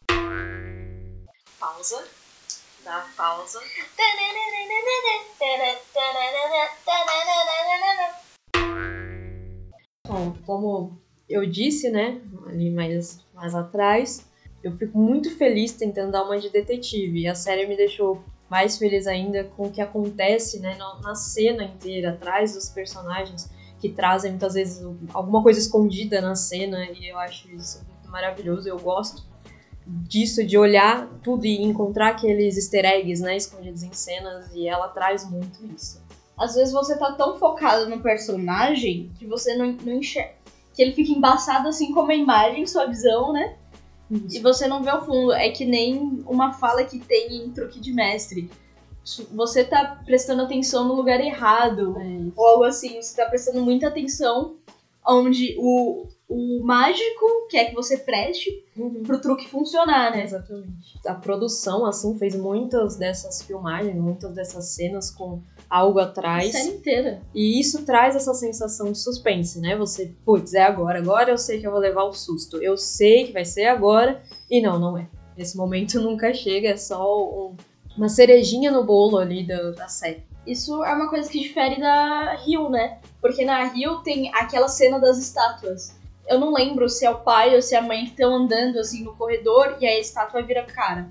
Pausa. 1.58 2.04
Dá 2.84 3.04
pausa. 3.16 3.60
Bom, 10.06 10.36
como 10.44 10.98
eu 11.28 11.46
disse, 11.46 11.90
né, 11.90 12.20
ali 12.46 12.70
mais, 12.70 13.20
mais 13.32 13.54
atrás, 13.54 14.24
eu 14.62 14.76
fico 14.76 14.98
muito 14.98 15.36
feliz 15.36 15.72
tentando 15.72 16.12
dar 16.12 16.24
uma 16.24 16.38
de 16.38 16.48
detetive. 16.48 17.20
E 17.20 17.28
a 17.28 17.34
série 17.34 17.66
me 17.66 17.76
deixou 17.76 18.22
mais 18.48 18.78
feliz 18.78 19.06
ainda 19.06 19.44
com 19.44 19.66
o 19.66 19.70
que 19.70 19.80
acontece 19.80 20.60
né, 20.60 20.76
na, 20.76 21.00
na 21.00 21.14
cena 21.14 21.64
inteira, 21.64 22.10
atrás 22.10 22.54
dos 22.54 22.68
personagens, 22.68 23.50
que 23.80 23.88
trazem 23.88 24.32
muitas 24.32 24.54
vezes 24.54 24.86
alguma 25.12 25.42
coisa 25.42 25.58
escondida 25.58 26.20
na 26.20 26.34
cena, 26.34 26.84
e 26.84 27.08
eu 27.08 27.18
acho 27.18 27.50
isso 27.50 27.82
muito 27.88 28.10
maravilhoso. 28.10 28.68
Eu 28.68 28.78
gosto 28.78 29.24
disso, 29.86 30.44
de 30.44 30.56
olhar 30.56 31.08
tudo 31.22 31.46
e 31.46 31.62
encontrar 31.62 32.10
aqueles 32.10 32.56
easter 32.56 32.84
eggs 32.84 33.22
né, 33.22 33.36
escondidos 33.36 33.82
em 33.82 33.92
cenas, 33.92 34.52
e 34.54 34.68
ela 34.68 34.88
traz 34.88 35.28
muito 35.28 35.64
isso. 35.74 36.00
Às 36.38 36.54
vezes 36.54 36.72
você 36.72 36.96
tá 36.96 37.12
tão 37.12 37.38
focado 37.38 37.88
no 37.88 38.00
personagem 38.00 39.10
que 39.18 39.26
você 39.26 39.56
não, 39.56 39.72
não 39.72 39.94
enxerga. 39.94 40.34
Que 40.74 40.82
ele 40.82 40.92
fica 40.92 41.12
embaçado 41.12 41.68
assim 41.68 41.92
como 41.92 42.10
a 42.10 42.14
imagem, 42.14 42.66
sua 42.66 42.86
visão, 42.86 43.32
né? 43.32 43.56
E 44.30 44.38
você 44.40 44.66
não 44.66 44.82
vê 44.82 44.90
o 44.90 45.00
fundo. 45.02 45.32
É 45.32 45.48
que 45.50 45.64
nem 45.64 46.22
uma 46.26 46.52
fala 46.52 46.84
que 46.84 46.98
tem 46.98 47.44
em 47.44 47.50
truque 47.50 47.80
de 47.80 47.92
mestre. 47.92 48.50
Você 49.32 49.64
tá 49.64 50.00
prestando 50.04 50.42
atenção 50.42 50.86
no 50.86 50.94
lugar 50.94 51.20
errado. 51.20 51.96
É 51.98 52.30
Ou 52.36 52.46
algo 52.46 52.64
assim. 52.64 53.00
Você 53.00 53.16
tá 53.16 53.28
prestando 53.28 53.60
muita 53.62 53.88
atenção 53.88 54.56
onde 55.06 55.56
o, 55.58 56.06
o 56.28 56.62
mágico 56.64 57.48
quer 57.50 57.66
que 57.66 57.74
você 57.74 57.96
preste 57.98 58.62
Uhum. 58.74 59.02
pro 59.02 59.20
truque 59.20 59.46
funcionar, 59.48 60.12
né? 60.12 60.24
Exatamente. 60.24 60.98
A 61.06 61.14
produção, 61.14 61.84
assim, 61.84 62.16
fez 62.16 62.34
muitas 62.34 62.96
dessas 62.96 63.42
filmagens, 63.42 63.94
muitas 63.94 64.32
dessas 64.34 64.66
cenas 64.74 65.10
com 65.10 65.42
algo 65.72 65.98
A 65.98 66.04
atrás. 66.04 66.52
série 66.52 66.70
inteira. 66.76 67.22
E 67.34 67.58
isso 67.58 67.84
traz 67.84 68.14
essa 68.14 68.34
sensação 68.34 68.92
de 68.92 68.98
suspense, 68.98 69.58
né? 69.60 69.74
Você, 69.76 70.12
putz, 70.24 70.52
é 70.54 70.62
agora, 70.62 70.98
agora 70.98 71.30
eu 71.30 71.38
sei 71.38 71.60
que 71.60 71.66
eu 71.66 71.70
vou 71.70 71.80
levar 71.80 72.04
o 72.04 72.12
susto. 72.12 72.62
Eu 72.62 72.76
sei 72.76 73.26
que 73.26 73.32
vai 73.32 73.44
ser 73.44 73.64
agora. 73.66 74.22
E 74.50 74.60
não, 74.60 74.78
não 74.78 74.98
é. 74.98 75.06
Esse 75.36 75.56
momento 75.56 75.98
nunca 76.02 76.34
chega, 76.34 76.68
é 76.68 76.76
só 76.76 77.24
um- 77.26 77.56
uma 77.96 78.08
cerejinha 78.08 78.70
no 78.70 78.84
bolo 78.84 79.18
ali 79.18 79.46
da, 79.46 79.70
da 79.70 79.88
série. 79.88 80.22
Isso 80.46 80.82
é 80.84 80.92
uma 80.92 81.08
coisa 81.08 81.30
que 81.30 81.38
difere 81.40 81.80
da 81.80 82.34
Rio, 82.44 82.68
né? 82.68 82.98
Porque 83.20 83.44
na 83.44 83.64
Rio 83.64 83.98
tem 83.98 84.30
aquela 84.34 84.68
cena 84.68 84.98
das 84.98 85.16
estátuas. 85.18 85.94
Eu 86.28 86.38
não 86.38 86.52
lembro 86.52 86.88
se 86.88 87.04
é 87.06 87.10
o 87.10 87.20
pai 87.20 87.54
ou 87.54 87.62
se 87.62 87.74
é 87.74 87.78
a 87.78 87.82
mãe 87.82 88.04
que 88.04 88.10
estão 88.10 88.34
andando 88.34 88.78
assim 88.78 89.04
no 89.04 89.14
corredor 89.16 89.76
e 89.80 89.86
aí 89.86 89.96
a 89.96 90.00
estátua 90.00 90.42
vira 90.42 90.64
cara. 90.64 91.08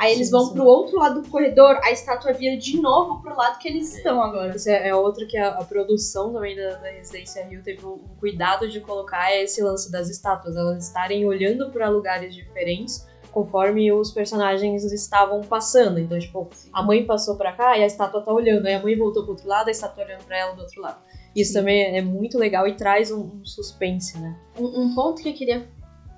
Aí 0.00 0.14
eles 0.14 0.28
Sim, 0.28 0.32
vão 0.32 0.46
sim. 0.46 0.54
pro 0.54 0.64
outro 0.64 0.98
lado 0.98 1.20
do 1.20 1.28
corredor, 1.28 1.78
a 1.84 1.90
estátua 1.90 2.32
vira 2.32 2.56
de 2.56 2.80
novo 2.80 3.20
pro 3.20 3.36
lado 3.36 3.58
que 3.58 3.68
eles 3.68 3.94
estão 3.94 4.22
agora. 4.22 4.56
Isso 4.56 4.70
é, 4.70 4.88
é 4.88 4.94
outro 4.94 5.26
que 5.26 5.36
a, 5.36 5.50
a 5.50 5.64
produção 5.64 6.32
também 6.32 6.56
da, 6.56 6.76
da 6.76 6.88
Residência 6.88 7.44
Rio 7.44 7.62
teve 7.62 7.84
um, 7.84 7.96
um 7.96 8.16
cuidado 8.18 8.66
de 8.66 8.80
colocar 8.80 9.30
é 9.30 9.42
esse 9.42 9.62
lance 9.62 9.92
das 9.92 10.08
estátuas, 10.08 10.56
elas 10.56 10.86
estarem 10.86 11.26
olhando 11.26 11.70
para 11.70 11.90
lugares 11.90 12.34
diferentes 12.34 13.06
conforme 13.30 13.92
os 13.92 14.10
personagens 14.10 14.84
estavam 14.90 15.42
passando. 15.42 16.00
Então, 16.00 16.18
tipo, 16.18 16.48
a 16.72 16.82
mãe 16.82 17.04
passou 17.04 17.36
pra 17.36 17.52
cá 17.52 17.76
e 17.76 17.82
a 17.82 17.86
estátua 17.86 18.22
tá 18.22 18.32
olhando, 18.32 18.66
aí 18.66 18.74
a 18.74 18.82
mãe 18.82 18.96
voltou 18.96 19.22
pro 19.22 19.32
outro 19.32 19.46
lado, 19.46 19.68
a 19.68 19.70
estátua 19.70 20.02
olhando 20.02 20.24
pra 20.24 20.38
ela 20.38 20.54
do 20.54 20.62
outro 20.62 20.80
lado. 20.80 20.98
Isso 21.36 21.52
Sim. 21.52 21.58
também 21.58 21.96
é 21.96 22.00
muito 22.00 22.38
legal 22.38 22.66
e 22.66 22.74
traz 22.74 23.10
um, 23.10 23.20
um 23.20 23.44
suspense, 23.44 24.18
né? 24.18 24.34
Um, 24.58 24.64
um 24.80 24.94
ponto 24.94 25.22
que 25.22 25.28
eu 25.28 25.34
queria 25.34 25.68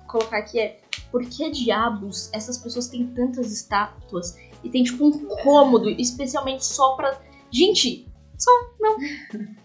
colocar 0.07 0.37
aqui 0.39 0.59
é 0.59 0.79
por 1.11 1.23
que 1.25 1.49
diabos 1.51 2.29
essas 2.33 2.57
pessoas 2.57 2.87
têm 2.87 3.07
tantas 3.07 3.51
estátuas 3.51 4.37
e 4.63 4.69
tem 4.69 4.83
tipo 4.83 5.05
um 5.05 5.27
cômodo 5.43 5.89
especialmente 5.89 6.65
só 6.65 6.95
pra. 6.95 7.19
Gente, 7.51 8.07
só 8.37 8.51
não. 8.79 8.97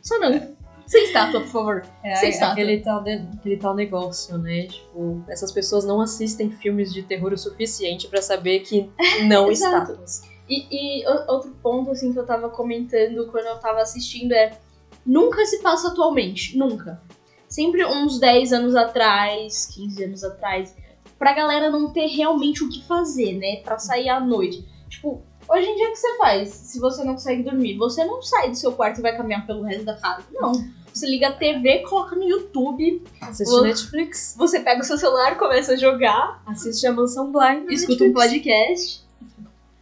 Só 0.03 0.19
não. 0.19 0.57
Sem 0.87 1.05
estátua, 1.05 1.41
por 1.43 1.49
favor. 1.51 1.87
É 2.03 2.15
Sem 2.17 2.31
estátua. 2.31 2.53
aquele 2.55 2.81
tal, 2.81 3.03
de- 3.03 3.29
aquele 3.39 3.57
tal 3.59 3.75
negócio, 3.75 4.39
né? 4.39 4.67
Tipo, 4.69 5.23
essas 5.29 5.53
pessoas 5.53 5.85
não 5.85 6.01
assistem 6.01 6.51
filmes 6.51 6.93
de 6.95 7.03
terror 7.03 7.33
o 7.33 7.37
suficiente 7.39 8.09
pra 8.09 8.23
saber 8.23 8.61
que 8.61 8.91
não 9.27 9.51
estátuas. 9.53 10.23
E, 10.49 11.01
e 11.03 11.07
outro 11.29 11.51
ponto, 11.63 11.91
assim, 11.91 12.11
que 12.13 12.19
eu 12.19 12.25
tava 12.25 12.49
comentando 12.49 13.27
quando 13.31 13.45
eu 13.47 13.59
tava 13.59 13.81
assistindo 13.83 14.33
é. 14.33 14.59
Nunca 15.05 15.45
se 15.47 15.61
passa 15.63 15.89
atualmente. 15.89 16.57
Nunca. 16.57 17.01
Sempre 17.49 17.85
uns 17.87 18.19
10 18.19 18.53
anos 18.53 18.75
atrás, 18.77 19.67
15 19.75 20.05
anos 20.05 20.25
atrás. 20.25 20.75
Pra 21.19 21.33
galera 21.33 21.71
não 21.71 21.91
ter 21.93 22.07
realmente 22.07 22.63
o 22.63 22.69
que 22.69 22.85
fazer, 22.87 23.33
né? 23.39 23.57
Pra 23.65 23.79
sair 23.79 24.09
à 24.09 24.21
noite. 24.21 24.65
Tipo, 24.89 25.23
hoje 25.49 25.67
em 25.67 25.77
dia 25.77 25.89
o 25.89 25.93
que 25.93 25.97
você 25.99 26.17
faz 26.19 26.49
se 26.51 26.79
você 26.79 27.03
não 27.05 27.15
consegue 27.15 27.43
dormir? 27.43 27.77
Você 27.79 28.05
não 28.05 28.23
sai 28.23 28.51
do 28.51 28.57
seu 28.57 28.73
quarto 28.73 28.99
e 28.99 29.03
vai 29.03 29.17
caminhar 29.17 29.47
pelo 29.47 29.63
resto 29.63 29.85
da 29.85 29.97
casa. 29.97 30.25
Não. 30.33 30.53
Você 30.93 31.07
liga 31.09 31.29
a 31.29 31.33
TV, 31.33 31.81
coloca 31.81 32.17
no 32.17 32.25
YouTube, 32.25 33.03
Assiste 33.21 33.51
Vou- 33.51 33.63
Netflix, 33.63 34.35
você 34.37 34.59
pega 34.61 34.81
o 34.81 34.85
seu 34.85 34.99
celular, 34.99 35.37
começa 35.39 35.73
a 35.75 35.77
jogar, 35.77 36.43
assiste 36.47 36.85
a 36.87 36.93
Mansão 36.93 37.31
Blind. 37.31 37.71
escuta 37.71 38.03
um 38.05 38.09
Netflix. 38.09 38.15
podcast. 38.15 39.05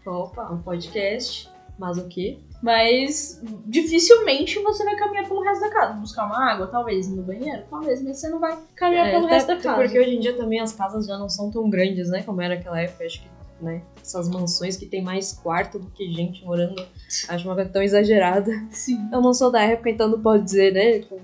Opa, 0.07 0.53
um 0.53 0.59
podcast. 0.63 1.49
Mas 1.79 1.97
o 1.99 2.07
quê? 2.07 2.39
Mas 2.63 3.41
dificilmente 3.67 4.59
você 4.61 4.85
vai 4.85 4.97
caminhar 4.97 5.29
pelo 5.29 5.43
resto 5.43 5.61
da 5.61 5.71
casa. 5.71 5.93
Buscar 5.95 6.27
uma 6.27 6.53
água, 6.53 6.67
talvez, 6.67 7.09
no 7.09 7.23
banheiro, 7.23 7.63
talvez, 7.71 8.03
mas 8.03 8.19
você 8.19 8.29
não 8.29 8.41
vai 8.41 8.57
caminhar 8.75 9.11
pelo 9.11 9.27
até- 9.27 9.35
resto 9.35 9.47
da 9.49 9.57
casa. 9.57 9.77
porque 9.83 9.99
hoje 9.99 10.17
em 10.17 10.21
dia 10.21 10.37
também 10.37 10.61
as 10.61 10.73
casas 10.73 11.07
já 11.07 11.19
não 11.19 11.29
são 11.29 11.51
tão 11.51 11.69
grandes, 11.69 12.09
né? 12.09 12.23
Como 12.23 12.41
era 12.41 12.55
aquela 12.55 12.81
época, 12.81 13.05
acho 13.05 13.21
que, 13.23 13.29
né? 13.61 13.83
Essas 14.03 14.29
mansões 14.29 14.77
que 14.77 14.87
tem 14.87 15.03
mais 15.03 15.33
quarto 15.33 15.79
do 15.79 15.91
que 15.91 16.11
gente 16.13 16.45
morando, 16.45 16.75
acho 17.29 17.47
uma 17.47 17.55
coisa 17.55 17.71
tão 17.71 17.83
exagerada. 17.83 18.51
Sim. 18.71 19.09
Eu 19.13 19.21
não 19.21 19.35
sou 19.35 19.51
da 19.51 19.61
época, 19.63 19.91
então 19.91 20.09
não 20.09 20.21
pode 20.21 20.45
dizer, 20.45 20.73
né? 20.73 21.01
Com 21.01 21.21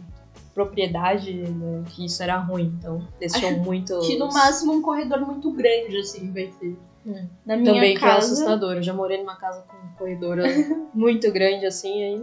propriedade, 0.55 1.33
né, 1.33 1.83
que 1.89 2.05
isso 2.05 2.23
era 2.23 2.37
ruim. 2.37 2.75
Então, 2.79 3.07
deixou 3.19 3.49
Acho 3.49 3.59
muito. 3.61 3.99
Que 4.01 4.19
no 4.19 4.29
máximo 4.29 4.75
um 4.75 4.83
corredor 4.83 5.21
muito 5.21 5.51
grande, 5.51 5.97
assim, 5.97 6.31
vai 6.31 6.47
ter. 6.61 6.77
Hum. 7.07 7.27
Na 7.45 7.57
minha 7.57 7.73
Também 7.75 7.95
que 7.95 8.05
é 8.05 8.09
casa. 8.09 8.33
assustador. 8.33 8.77
Eu 8.77 8.83
já 8.83 8.95
morei 8.95 9.19
numa 9.19 9.37
casa 9.37 9.63
com 9.63 9.77
um 9.77 9.97
corredor 9.99 10.39
muito 10.95 11.31
grande, 11.33 11.67
assim, 11.67 12.03
aí. 12.03 12.17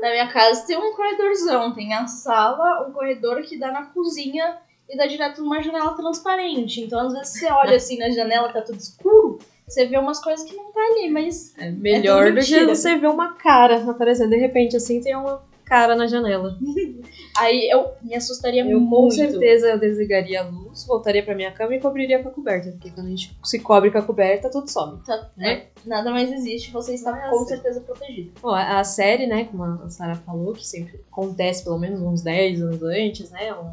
Na 0.00 0.10
minha 0.10 0.28
casa 0.28 0.64
tem 0.66 0.76
um 0.76 0.94
corredorzão. 0.94 1.72
Tem 1.72 1.92
a 1.94 2.06
sala, 2.06 2.86
um 2.86 2.92
corredor 2.92 3.42
que 3.42 3.58
dá 3.58 3.70
na 3.70 3.84
cozinha 3.86 4.56
e 4.88 4.96
dá 4.96 5.06
direto 5.06 5.42
numa 5.42 5.60
janela 5.62 5.94
transparente. 5.94 6.80
Então, 6.80 7.00
às 7.00 7.12
vezes, 7.12 7.38
você 7.38 7.46
olha 7.46 7.76
assim 7.76 7.98
na 7.98 8.10
janela, 8.10 8.52
tá 8.52 8.60
tudo 8.60 8.78
escuro, 8.78 9.38
você 9.66 9.86
vê 9.86 9.98
umas 9.98 10.20
coisas 10.20 10.48
que 10.48 10.54
não 10.54 10.70
tá 10.72 10.80
ali, 10.80 11.10
mas. 11.10 11.54
É 11.58 11.70
melhor 11.70 12.26
tudo 12.26 12.40
do 12.40 12.46
que 12.46 12.64
você 12.66 12.96
ver 12.96 13.08
uma 13.08 13.34
cara 13.34 13.82
aparecendo. 13.90 14.30
De 14.30 14.36
repente, 14.36 14.76
assim, 14.76 15.00
tem 15.00 15.16
uma 15.16 15.40
cara 15.64 15.94
na 15.96 16.06
janela. 16.06 16.56
Aí 17.38 17.68
eu 17.70 17.92
me 18.02 18.14
assustaria 18.14 18.62
Eu 18.64 18.78
muito. 18.80 18.90
com 18.90 19.10
certeza 19.10 19.68
eu 19.68 19.78
desligaria 19.78 20.40
a 20.40 20.44
luz, 20.44 20.84
voltaria 20.86 21.22
pra 21.22 21.34
minha 21.34 21.50
cama 21.52 21.74
e 21.74 21.80
cobriria 21.80 22.22
com 22.22 22.28
a 22.28 22.32
coberta. 22.32 22.70
Porque 22.72 22.90
quando 22.90 23.06
a 23.06 23.10
gente 23.10 23.36
se 23.42 23.58
cobre 23.58 23.90
com 23.90 23.98
a 23.98 24.02
coberta, 24.02 24.50
tudo 24.50 24.68
some. 24.70 25.00
Tá- 25.04 25.30
né? 25.36 25.52
é, 25.52 25.66
nada 25.86 26.10
mais 26.10 26.30
existe, 26.30 26.70
você 26.72 26.94
está 26.94 27.10
Ah, 27.12 27.30
com 27.30 27.38
sim. 27.40 27.48
certeza 27.48 27.80
protegido. 27.80 28.32
Bom, 28.40 28.50
a 28.54 28.84
série, 28.84 29.26
né, 29.26 29.44
como 29.44 29.64
a 29.64 29.88
Sarah 29.88 30.16
falou, 30.16 30.52
que 30.52 30.66
sempre 30.66 31.00
acontece 31.10 31.64
pelo 31.64 31.78
menos 31.78 32.00
uns 32.02 32.22
10 32.22 32.62
anos 32.62 32.82
antes, 32.82 33.30
né, 33.30 33.52
um, 33.54 33.70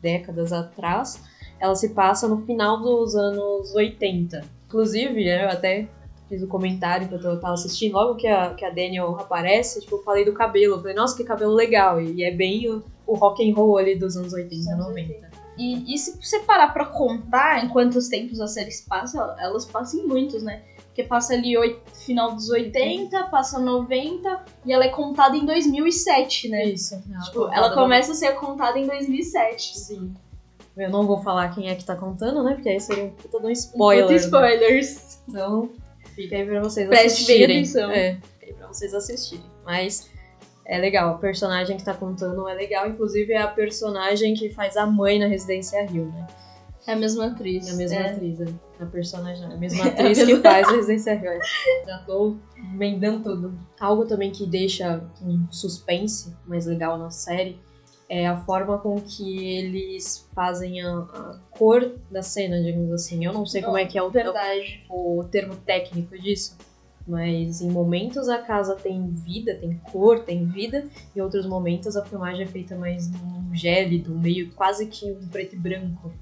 décadas 0.00 0.52
atrás, 0.52 1.20
ela 1.60 1.74
se 1.74 1.90
passa 1.90 2.26
no 2.28 2.44
final 2.46 2.80
dos 2.80 3.14
anos 3.14 3.74
80. 3.74 4.42
Inclusive, 4.66 5.26
eu 5.26 5.48
até 5.48 5.88
fiz 6.28 6.42
o 6.42 6.44
um 6.44 6.48
comentário 6.48 7.06
enquanto 7.06 7.24
eu 7.24 7.40
tava 7.40 7.54
assistindo, 7.54 7.94
logo 7.94 8.16
que 8.16 8.26
a, 8.26 8.54
que 8.54 8.64
a 8.64 8.70
Daniel 8.70 9.16
aparece, 9.18 9.80
tipo, 9.80 9.96
eu 9.96 10.02
falei 10.02 10.24
do 10.24 10.32
cabelo, 10.32 10.74
eu 10.74 10.80
falei, 10.80 10.94
nossa, 10.94 11.16
que 11.16 11.24
cabelo 11.24 11.54
legal, 11.54 12.00
e 12.00 12.22
é 12.22 12.30
bem 12.30 12.68
o, 12.70 12.82
o 13.06 13.14
rock 13.14 13.48
and 13.48 13.54
roll 13.54 13.78
ali 13.78 13.96
dos 13.96 14.16
anos 14.16 14.32
80, 14.32 14.70
Anos 14.70 14.86
90. 14.88 15.28
E, 15.58 15.92
e 15.92 15.98
se 15.98 16.16
você 16.16 16.38
parar 16.40 16.72
pra 16.72 16.86
contar 16.86 17.64
em 17.64 17.68
quantos 17.68 18.08
tempos 18.08 18.40
a 18.40 18.46
série 18.46 18.70
passa, 18.88 19.36
elas 19.40 19.64
passam 19.64 20.00
em 20.00 20.06
muitos, 20.06 20.42
né? 20.42 20.62
Porque 20.86 21.02
passa 21.02 21.34
ali 21.34 21.54
final 22.06 22.32
dos 22.32 22.48
80, 22.48 23.24
passa 23.24 23.58
90 23.58 24.44
e 24.64 24.72
ela 24.72 24.84
é 24.84 24.88
contada 24.88 25.36
em 25.36 25.44
2007, 25.44 26.48
né? 26.48 26.64
Isso. 26.64 27.00
Tipo, 27.24 27.48
ela 27.52 27.74
começa 27.74 28.12
a 28.12 28.14
ser 28.14 28.34
contada 28.36 28.78
em 28.78 28.86
2007. 28.86 29.78
Sim. 29.78 30.14
Eu 30.76 30.90
não 30.90 31.04
vou 31.04 31.20
falar 31.22 31.52
quem 31.52 31.68
é 31.68 31.74
que 31.74 31.84
tá 31.84 31.96
contando, 31.96 32.42
né, 32.44 32.54
porque 32.54 32.68
aí 32.68 32.78
seria 32.78 33.04
um 33.04 33.10
puta 33.10 33.40
de 33.40 33.46
um 33.46 33.50
spoiler. 33.50 34.04
Puta 34.04 34.14
né? 34.14 34.20
spoilers. 34.20 35.18
Então, 35.28 35.70
fica 36.18 36.36
aí 36.36 36.44
pra 36.44 36.60
vocês 36.60 36.88
Preste 36.88 37.26
bem 37.26 37.44
assistirem. 37.44 37.56
atenção. 37.58 37.90
É, 37.90 38.14
fica 38.14 38.46
aí 38.46 38.52
pra 38.54 38.66
vocês 38.66 38.92
assistirem. 38.92 39.44
Mas 39.64 40.10
é 40.66 40.78
legal, 40.78 41.14
a 41.14 41.18
personagem 41.18 41.76
que 41.76 41.84
tá 41.84 41.94
contando 41.94 42.48
é 42.48 42.54
legal. 42.54 42.88
Inclusive, 42.88 43.32
é 43.32 43.40
a 43.40 43.46
personagem 43.46 44.34
que 44.34 44.50
faz 44.50 44.76
a 44.76 44.84
mãe 44.84 45.18
na 45.18 45.26
Residência 45.26 45.86
Rio, 45.86 46.06
né? 46.06 46.26
É 46.86 46.92
a 46.92 46.96
mesma 46.96 47.26
atriz. 47.26 47.68
É 47.68 47.70
a 47.70 47.74
mesma 47.74 47.98
é. 47.98 48.10
atriz, 48.10 48.40
é. 48.40 48.46
A 48.80 48.86
personagem, 48.86 49.44
a 49.44 49.56
mesma 49.56 49.84
atriz 49.88 50.24
que 50.24 50.36
faz 50.36 50.68
a 50.68 50.72
Residência 50.72 51.14
Rio. 51.14 51.30
é. 51.30 51.40
Já 51.86 51.98
tô 51.98 52.36
emendando 52.56 53.22
tudo. 53.22 53.58
Algo 53.78 54.06
também 54.06 54.30
que 54.30 54.46
deixa 54.46 55.04
um 55.22 55.46
suspense 55.50 56.34
mais 56.46 56.66
legal 56.66 56.98
na 56.98 57.10
série 57.10 57.60
é 58.08 58.26
a 58.26 58.36
forma 58.36 58.78
com 58.78 59.00
que 59.00 59.46
eles 59.46 60.28
fazem 60.34 60.80
a, 60.80 60.98
a 60.98 61.38
cor 61.50 61.92
da 62.10 62.22
cena, 62.22 62.60
digamos 62.62 62.90
assim. 62.92 63.24
Eu 63.24 63.32
não 63.32 63.44
sei 63.44 63.62
como 63.62 63.76
é 63.76 63.84
que 63.84 63.98
é 63.98 64.02
o, 64.02 64.10
Verdade. 64.10 64.84
o 64.88 65.24
termo 65.30 65.54
técnico 65.56 66.18
disso, 66.18 66.56
Mas 67.06 67.60
em 67.60 67.70
momentos 67.70 68.28
a 68.28 68.38
casa 68.38 68.74
tem 68.74 69.08
vida, 69.10 69.54
tem 69.54 69.78
cor, 69.92 70.20
tem 70.20 70.46
vida, 70.46 70.88
em 71.14 71.20
outros 71.20 71.46
momentos 71.46 71.96
a 71.96 72.04
filmagem 72.04 72.44
é 72.44 72.46
feita 72.46 72.74
mais 72.76 73.10
num 73.10 73.54
gélido, 73.54 74.14
meio 74.14 74.52
quase 74.52 74.86
que 74.86 75.10
um 75.10 75.28
preto 75.28 75.54
e 75.54 75.58
branco. 75.58 76.12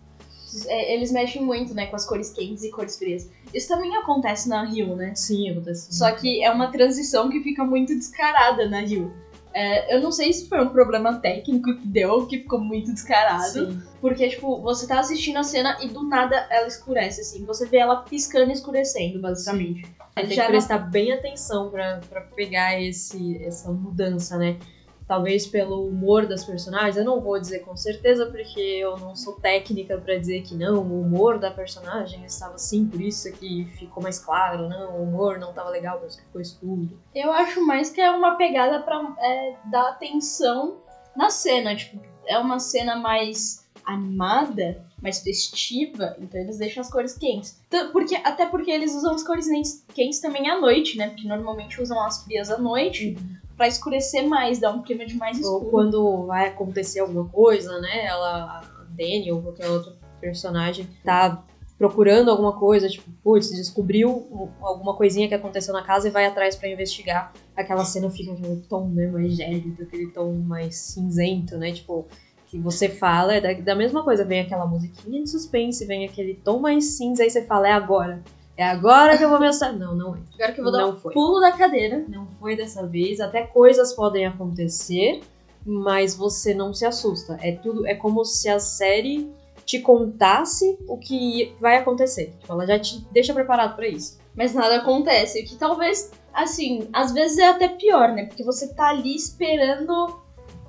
É, 0.66 0.94
eles 0.94 1.12
mexem 1.12 1.42
muito, 1.42 1.74
né, 1.74 1.86
com 1.86 1.96
as 1.96 2.06
cores 2.06 2.32
quentes 2.32 2.64
e 2.64 2.70
cores 2.70 2.96
frias. 2.98 3.28
Isso 3.52 3.68
também 3.68 3.94
acontece 3.96 4.48
na 4.48 4.64
Rio, 4.64 4.96
né? 4.96 5.14
Sim, 5.14 5.50
acontece. 5.50 5.94
Só 5.94 6.10
que 6.12 6.42
é 6.42 6.50
uma 6.50 6.70
transição 6.70 7.28
que 7.28 7.42
fica 7.42 7.64
muito 7.64 7.94
descarada 7.94 8.68
na 8.68 8.80
Rio. 8.80 9.12
É, 9.58 9.96
eu 9.96 10.02
não 10.02 10.12
sei 10.12 10.34
se 10.34 10.50
foi 10.50 10.62
um 10.62 10.68
problema 10.68 11.18
técnico 11.18 11.74
que 11.74 11.86
deu, 11.86 12.26
que 12.26 12.40
ficou 12.40 12.60
muito 12.60 12.92
descarado. 12.92 13.70
Sim. 13.70 13.82
Porque, 14.02 14.28
tipo, 14.28 14.60
você 14.60 14.86
tá 14.86 15.00
assistindo 15.00 15.38
a 15.38 15.42
cena 15.42 15.78
e 15.80 15.88
do 15.88 16.02
nada 16.02 16.46
ela 16.50 16.66
escurece, 16.66 17.22
assim. 17.22 17.42
Você 17.46 17.64
vê 17.64 17.78
ela 17.78 18.02
piscando 18.02 18.50
e 18.50 18.52
escurecendo, 18.52 19.18
basicamente. 19.18 19.90
Tem 20.14 20.28
que 20.28 20.42
prestar 20.42 20.76
bem 20.76 21.10
atenção 21.10 21.70
pra, 21.70 22.00
pra 22.06 22.20
pegar 22.20 22.78
esse, 22.78 23.42
essa 23.42 23.72
mudança, 23.72 24.36
né? 24.36 24.58
Talvez 25.06 25.46
pelo 25.46 25.86
humor 25.86 26.26
das 26.26 26.44
personagens, 26.44 26.96
eu 26.96 27.04
não 27.04 27.20
vou 27.20 27.38
dizer 27.38 27.60
com 27.60 27.76
certeza, 27.76 28.26
porque 28.26 28.58
eu 28.60 28.96
não 28.98 29.14
sou 29.14 29.34
técnica 29.34 29.96
pra 29.98 30.18
dizer 30.18 30.42
que 30.42 30.54
não, 30.54 30.78
o 30.78 31.00
humor 31.02 31.38
da 31.38 31.50
personagem 31.50 32.24
estava 32.24 32.54
assim, 32.54 32.86
por 32.86 33.00
isso 33.00 33.30
que 33.32 33.64
ficou 33.78 34.02
mais 34.02 34.18
claro, 34.18 34.68
não, 34.68 34.98
o 34.98 35.02
humor 35.04 35.38
não 35.38 35.50
estava 35.50 35.70
legal, 35.70 35.98
por 35.98 36.08
isso 36.08 36.18
que 36.18 36.24
ficou 36.24 36.40
escuro. 36.40 37.00
Eu 37.14 37.30
acho 37.30 37.64
mais 37.64 37.88
que 37.88 38.00
é 38.00 38.10
uma 38.10 38.34
pegada 38.34 38.80
pra 38.80 39.14
é, 39.20 39.56
dar 39.70 39.90
atenção 39.90 40.78
na 41.14 41.30
cena. 41.30 41.76
Tipo, 41.76 42.00
é 42.26 42.36
uma 42.38 42.58
cena 42.58 42.96
mais 42.96 43.64
animada, 43.84 44.84
mais 45.00 45.20
festiva, 45.20 46.16
então 46.18 46.40
eles 46.40 46.58
deixam 46.58 46.80
as 46.80 46.90
cores 46.90 47.16
quentes. 47.16 47.56
Porque, 47.92 48.16
até 48.16 48.46
porque 48.46 48.70
eles 48.70 48.92
usam 48.94 49.14
as 49.14 49.22
cores 49.22 49.48
quentes- 49.48 49.84
quentes 49.94 50.18
também 50.20 50.50
à 50.50 50.60
noite, 50.60 50.98
né? 50.98 51.10
Porque 51.10 51.28
normalmente 51.28 51.80
usam 51.80 52.00
as 52.02 52.24
frias 52.24 52.50
à 52.50 52.58
noite 52.58 53.16
pra 53.56 53.66
escurecer 53.68 54.26
mais, 54.28 54.58
dar 54.58 54.72
um 54.72 54.82
clima 54.82 55.06
de 55.06 55.14
mais 55.14 55.36
Ou 55.42 55.42
escuro. 55.58 55.70
quando 55.70 56.26
vai 56.26 56.48
acontecer 56.48 57.00
alguma 57.00 57.24
coisa, 57.28 57.78
né? 57.80 58.04
Ela, 58.06 58.44
a 58.60 58.84
Dani 58.90 59.30
ou 59.32 59.42
qualquer 59.42 59.68
outro 59.70 59.92
personagem 60.20 60.88
tá 61.04 61.42
procurando 61.78 62.30
alguma 62.30 62.54
coisa, 62.58 62.88
tipo, 62.88 63.10
putz, 63.22 63.50
descobriu 63.50 64.08
um- 64.08 64.48
alguma 64.64 64.94
coisinha 64.96 65.28
que 65.28 65.34
aconteceu 65.34 65.74
na 65.74 65.82
casa 65.82 66.08
e 66.08 66.10
vai 66.10 66.24
atrás 66.24 66.56
pra 66.56 66.68
investigar. 66.70 67.32
Aquela 67.54 67.84
cena 67.84 68.08
fica 68.10 68.32
aquele 68.32 68.56
tom, 68.68 68.88
né, 68.88 69.06
mais 69.08 69.34
gélido, 69.36 69.82
aquele 69.82 70.06
tom 70.06 70.32
mais 70.32 70.74
cinzento, 70.76 71.58
né? 71.58 71.72
Tipo, 71.72 72.06
que 72.46 72.58
você 72.58 72.88
fala, 72.88 73.34
é 73.34 73.40
da, 73.40 73.52
da 73.52 73.74
mesma 73.74 74.02
coisa, 74.02 74.24
vem 74.24 74.40
aquela 74.40 74.66
musiquinha 74.66 75.22
de 75.22 75.28
suspense, 75.28 75.84
vem 75.84 76.06
aquele 76.06 76.34
tom 76.34 76.60
mais 76.60 76.96
cinza, 76.96 77.22
aí 77.22 77.28
você 77.30 77.44
fala, 77.44 77.68
é 77.68 77.72
agora. 77.72 78.22
É 78.56 78.64
agora 78.64 79.18
que 79.18 79.24
eu 79.24 79.28
vou 79.28 79.38
pensar. 79.38 79.72
Não, 79.72 79.94
não 79.94 80.14
é. 80.16 80.18
Agora 80.34 80.52
que 80.52 80.60
eu 80.60 80.64
vou 80.64 80.72
dar 80.72 80.80
Não 80.80 80.90
um 80.90 80.96
foi. 80.96 81.12
pulo 81.12 81.40
da 81.40 81.52
cadeira. 81.52 82.04
Não 82.08 82.26
foi 82.40 82.56
dessa 82.56 82.86
vez. 82.86 83.20
Até 83.20 83.42
coisas 83.46 83.92
podem 83.92 84.26
acontecer, 84.26 85.20
mas 85.64 86.14
você 86.14 86.54
não 86.54 86.72
se 86.72 86.86
assusta. 86.86 87.38
É 87.42 87.52
tudo, 87.52 87.86
é 87.86 87.94
como 87.94 88.24
se 88.24 88.48
a 88.48 88.58
série 88.58 89.30
te 89.66 89.80
contasse 89.80 90.78
o 90.88 90.96
que 90.96 91.54
vai 91.60 91.76
acontecer. 91.76 92.34
Tipo, 92.40 92.52
ela 92.52 92.66
já 92.66 92.78
te 92.78 93.04
deixa 93.10 93.34
preparado 93.34 93.74
pra 93.76 93.88
isso. 93.88 94.18
Mas 94.34 94.54
nada 94.54 94.76
acontece. 94.76 95.42
O 95.42 95.44
que 95.44 95.56
talvez, 95.56 96.12
assim, 96.32 96.88
às 96.92 97.12
vezes 97.12 97.38
é 97.38 97.48
até 97.48 97.68
pior, 97.68 98.12
né? 98.12 98.26
Porque 98.26 98.44
você 98.44 98.72
tá 98.74 98.88
ali 98.88 99.14
esperando, 99.14 100.20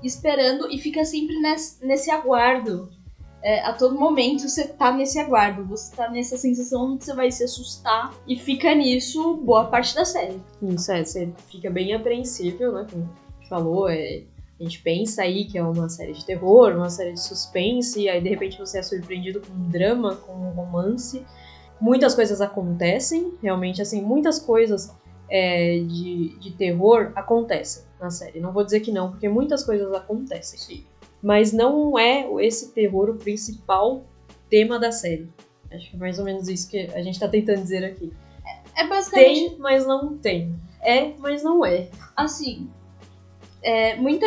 esperando 0.04 0.70
e 0.72 0.78
fica 0.78 1.06
sempre 1.06 1.40
nesse, 1.40 1.86
nesse 1.86 2.10
aguardo. 2.10 2.90
É, 3.48 3.62
a 3.62 3.72
todo 3.72 3.98
momento 3.98 4.50
você 4.50 4.68
tá 4.68 4.92
nesse 4.92 5.18
aguardo, 5.18 5.64
você 5.64 5.96
tá 5.96 6.10
nessa 6.10 6.36
sensação 6.36 6.92
de 6.92 6.98
que 6.98 7.06
você 7.06 7.14
vai 7.14 7.32
se 7.32 7.46
assustar 7.46 8.14
e 8.28 8.36
fica 8.36 8.76
nisso 8.76 9.38
boa 9.38 9.64
parte 9.64 9.96
da 9.96 10.04
série. 10.04 10.38
Isso 10.62 10.92
é, 10.92 11.02
você 11.02 11.32
fica 11.50 11.70
bem 11.70 11.94
apreensível, 11.94 12.74
né? 12.74 12.86
Como 12.92 13.04
a 13.04 13.40
gente 13.40 13.48
falou, 13.48 13.88
é, 13.88 14.24
a 14.60 14.64
gente 14.64 14.82
pensa 14.82 15.22
aí 15.22 15.46
que 15.46 15.58
é 15.58 15.64
uma 15.64 15.88
série 15.88 16.12
de 16.12 16.26
terror, 16.26 16.76
uma 16.76 16.90
série 16.90 17.14
de 17.14 17.22
suspense, 17.22 18.02
e 18.02 18.10
aí 18.10 18.20
de 18.20 18.28
repente 18.28 18.60
você 18.60 18.80
é 18.80 18.84
surpreendido 18.84 19.40
com 19.40 19.54
um 19.54 19.70
drama, 19.70 20.18
com 20.18 20.34
um 20.34 20.50
romance. 20.50 21.26
Muitas 21.80 22.14
coisas 22.14 22.42
acontecem, 22.42 23.32
realmente, 23.42 23.82
assim, 23.82 24.02
muitas 24.02 24.40
coisas 24.40 24.94
é, 25.30 25.80
de, 25.88 26.38
de 26.38 26.52
terror 26.52 27.14
acontecem 27.16 27.86
na 27.98 28.10
série. 28.10 28.42
Não 28.42 28.52
vou 28.52 28.66
dizer 28.66 28.82
que 28.82 28.92
não, 28.92 29.10
porque 29.10 29.30
muitas 29.30 29.64
coisas 29.64 29.94
acontecem. 29.94 30.84
Mas 31.22 31.52
não 31.52 31.98
é 31.98 32.28
esse 32.46 32.72
terror 32.72 33.10
o 33.10 33.16
principal 33.16 34.06
tema 34.50 34.80
da 34.80 34.92
série. 34.92 35.30
Acho 35.72 35.90
que 35.90 35.96
é 35.96 36.00
mais 36.00 36.20
ou 36.20 36.26
menos 36.26 36.48
isso 36.48 36.70
que 36.70 36.80
a 36.94 37.02
gente 37.02 37.20
tá 37.20 37.28
tentando 37.28 37.62
dizer 37.62 37.84
aqui. 37.84 38.14
É 38.76 38.88
basicamente 38.88 39.50
Tem, 39.50 39.58
mas 39.58 39.86
não 39.88 40.18
tem. 40.18 40.56
É, 40.82 41.14
mas 41.18 41.44
não 41.44 41.66
é. 41.66 41.90
assim. 42.16 42.70
é, 43.64 43.96
muita, 43.96 44.26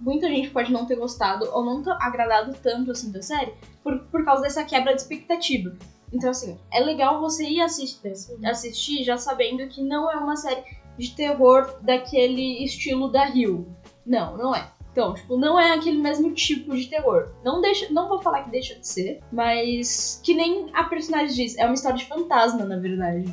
muita 0.00 0.28
gente 0.28 0.50
pode 0.50 0.72
não 0.72 0.86
ter 0.86 0.96
gostado 0.96 1.48
ou 1.52 1.64
não 1.64 1.82
ter 1.82 1.92
agradado 2.00 2.56
tanto 2.62 2.90
assim 2.90 3.12
da 3.12 3.22
série 3.22 3.52
por, 3.84 3.98
por 4.06 4.24
causa 4.24 4.42
dessa 4.42 4.64
quebra 4.64 4.94
de 4.94 5.02
expectativa. 5.02 5.76
Então, 6.12 6.30
assim, 6.30 6.58
é 6.70 6.80
legal 6.80 7.20
você 7.20 7.44
ir 7.44 7.60
assistir, 7.60 8.00
assistir 8.44 9.04
já 9.04 9.16
sabendo 9.16 9.66
que 9.68 9.82
não 9.82 10.10
é 10.10 10.16
uma 10.16 10.36
série 10.36 10.62
de 10.98 11.10
terror 11.14 11.78
daquele 11.82 12.64
estilo 12.64 13.10
da 13.10 13.24
Rio. 13.24 13.66
Não, 14.04 14.36
não 14.36 14.54
é. 14.54 14.68
Então, 14.92 15.14
tipo, 15.14 15.38
não 15.38 15.58
é 15.58 15.72
aquele 15.72 15.98
mesmo 15.98 16.32
tipo 16.32 16.76
de 16.76 16.86
terror. 16.86 17.30
Não 17.42 17.62
deixa, 17.62 17.90
não 17.90 18.08
vou 18.08 18.20
falar 18.20 18.44
que 18.44 18.50
deixa 18.50 18.74
de 18.78 18.86
ser, 18.86 19.20
mas 19.32 20.20
que 20.22 20.34
nem 20.34 20.68
a 20.74 20.84
personagem 20.84 21.34
diz, 21.34 21.56
é 21.56 21.64
uma 21.64 21.72
história 21.74 21.96
de 21.96 22.04
fantasma, 22.04 22.64
na 22.66 22.76
verdade. 22.76 23.24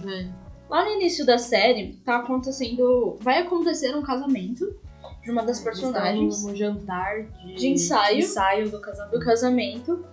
Lá 0.69 0.85
no 0.85 0.91
início 0.91 1.25
da 1.25 1.37
série, 1.37 1.99
tá 2.05 2.17
acontecendo. 2.17 3.17
Vai 3.19 3.39
acontecer 3.39 3.93
um 3.95 4.01
casamento 4.01 4.73
de 5.21 5.31
uma 5.31 5.43
das 5.43 5.59
personagens 5.59 6.45
no 6.45 6.55
jantar 6.55 7.23
de, 7.23 7.55
De 7.55 7.67
ensaio. 7.67 8.17
de 8.17 8.23
ensaio 8.23 8.71
do 8.71 8.79
casamento. 8.79 9.19
do 9.19 9.25
casamento. 9.25 10.05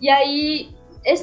E 0.00 0.08
aí, 0.08 0.70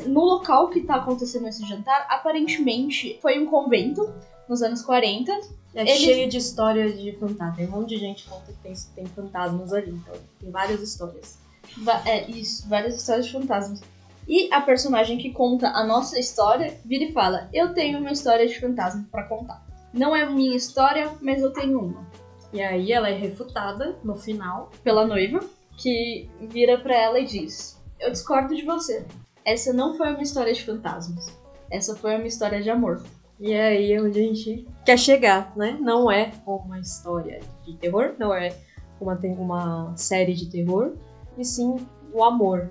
no 0.05 0.23
local 0.23 0.69
que 0.69 0.81
tá 0.81 0.95
acontecendo 0.95 1.47
esse 1.47 1.67
jantar, 1.67 2.05
aparentemente 2.09 3.19
foi 3.21 3.37
um 3.37 3.47
convento 3.47 4.13
nos 4.47 4.61
anos 4.61 4.81
40. 4.81 5.31
É 5.75 5.81
Eles- 5.81 5.97
cheio 5.99 6.29
de 6.29 6.37
histórias 6.37 6.99
de 6.99 7.11
fantasma. 7.13 7.55
Tem 7.55 7.67
um 7.67 7.71
monte 7.71 7.89
de 7.89 7.97
gente 7.97 8.23
que 8.23 8.29
conta 8.29 8.51
que 8.51 8.57
tem, 8.63 8.73
tem 8.95 9.05
fantasmas 9.05 9.71
ali. 9.73 9.91
Então, 9.91 10.15
tem 10.39 10.49
várias 10.49 10.81
histórias. 10.81 11.37
Va- 11.79 12.01
É, 12.05 12.29
isso, 12.29 12.67
várias 12.67 12.95
histórias 12.95 13.25
de 13.27 13.31
fantasmas. 13.33 13.81
E 14.27 14.51
a 14.51 14.59
personagem 14.61 15.17
que 15.17 15.31
conta 15.31 15.67
a 15.69 15.85
nossa 15.85 16.19
história 16.19 16.77
vira 16.83 17.03
e 17.05 17.13
fala: 17.13 17.49
Eu 17.53 17.73
tenho 17.73 17.99
uma 17.99 18.11
história 18.11 18.47
de 18.47 18.59
fantasma 18.59 19.05
pra 19.11 19.23
contar. 19.23 19.65
Não 19.93 20.15
é 20.15 20.25
minha 20.29 20.55
história, 20.55 21.11
mas 21.21 21.41
eu 21.41 21.51
tenho 21.51 21.79
uma. 21.79 22.05
E 22.51 22.61
aí 22.61 22.91
ela 22.91 23.09
é 23.09 23.13
refutada 23.17 23.95
no 24.03 24.15
final. 24.15 24.71
pela 24.83 25.05
noiva, 25.05 25.39
que 25.77 26.29
vira 26.41 26.77
pra 26.79 26.95
ela 26.95 27.19
e 27.19 27.25
diz: 27.25 27.79
Eu 27.99 28.11
discordo 28.11 28.55
de 28.55 28.63
você. 28.63 29.05
Essa 29.45 29.71
não 29.71 29.95
foi 29.95 30.09
uma 30.09 30.21
história 30.23 30.53
de 30.53 30.63
fantasmas. 30.63 31.27
Essa 31.69 31.95
foi 31.95 32.15
uma 32.15 32.27
história 32.27 32.61
de 32.61 32.69
amor. 32.69 33.01
E 33.39 33.51
é 33.53 33.67
aí 33.67 33.99
onde 33.99 34.19
a 34.19 34.23
gente 34.23 34.67
quer 34.85 34.97
chegar, 34.97 35.53
né? 35.55 35.77
Não 35.79 36.11
é 36.11 36.31
uma 36.45 36.79
história 36.79 37.39
de 37.63 37.75
terror, 37.77 38.15
não 38.17 38.33
é 38.33 38.55
uma, 38.99 39.15
tem 39.15 39.33
uma 39.33 39.93
série 39.95 40.33
de 40.33 40.47
terror, 40.47 40.93
e 41.37 41.45
sim 41.45 41.75
o 42.11 42.23
amor. 42.23 42.69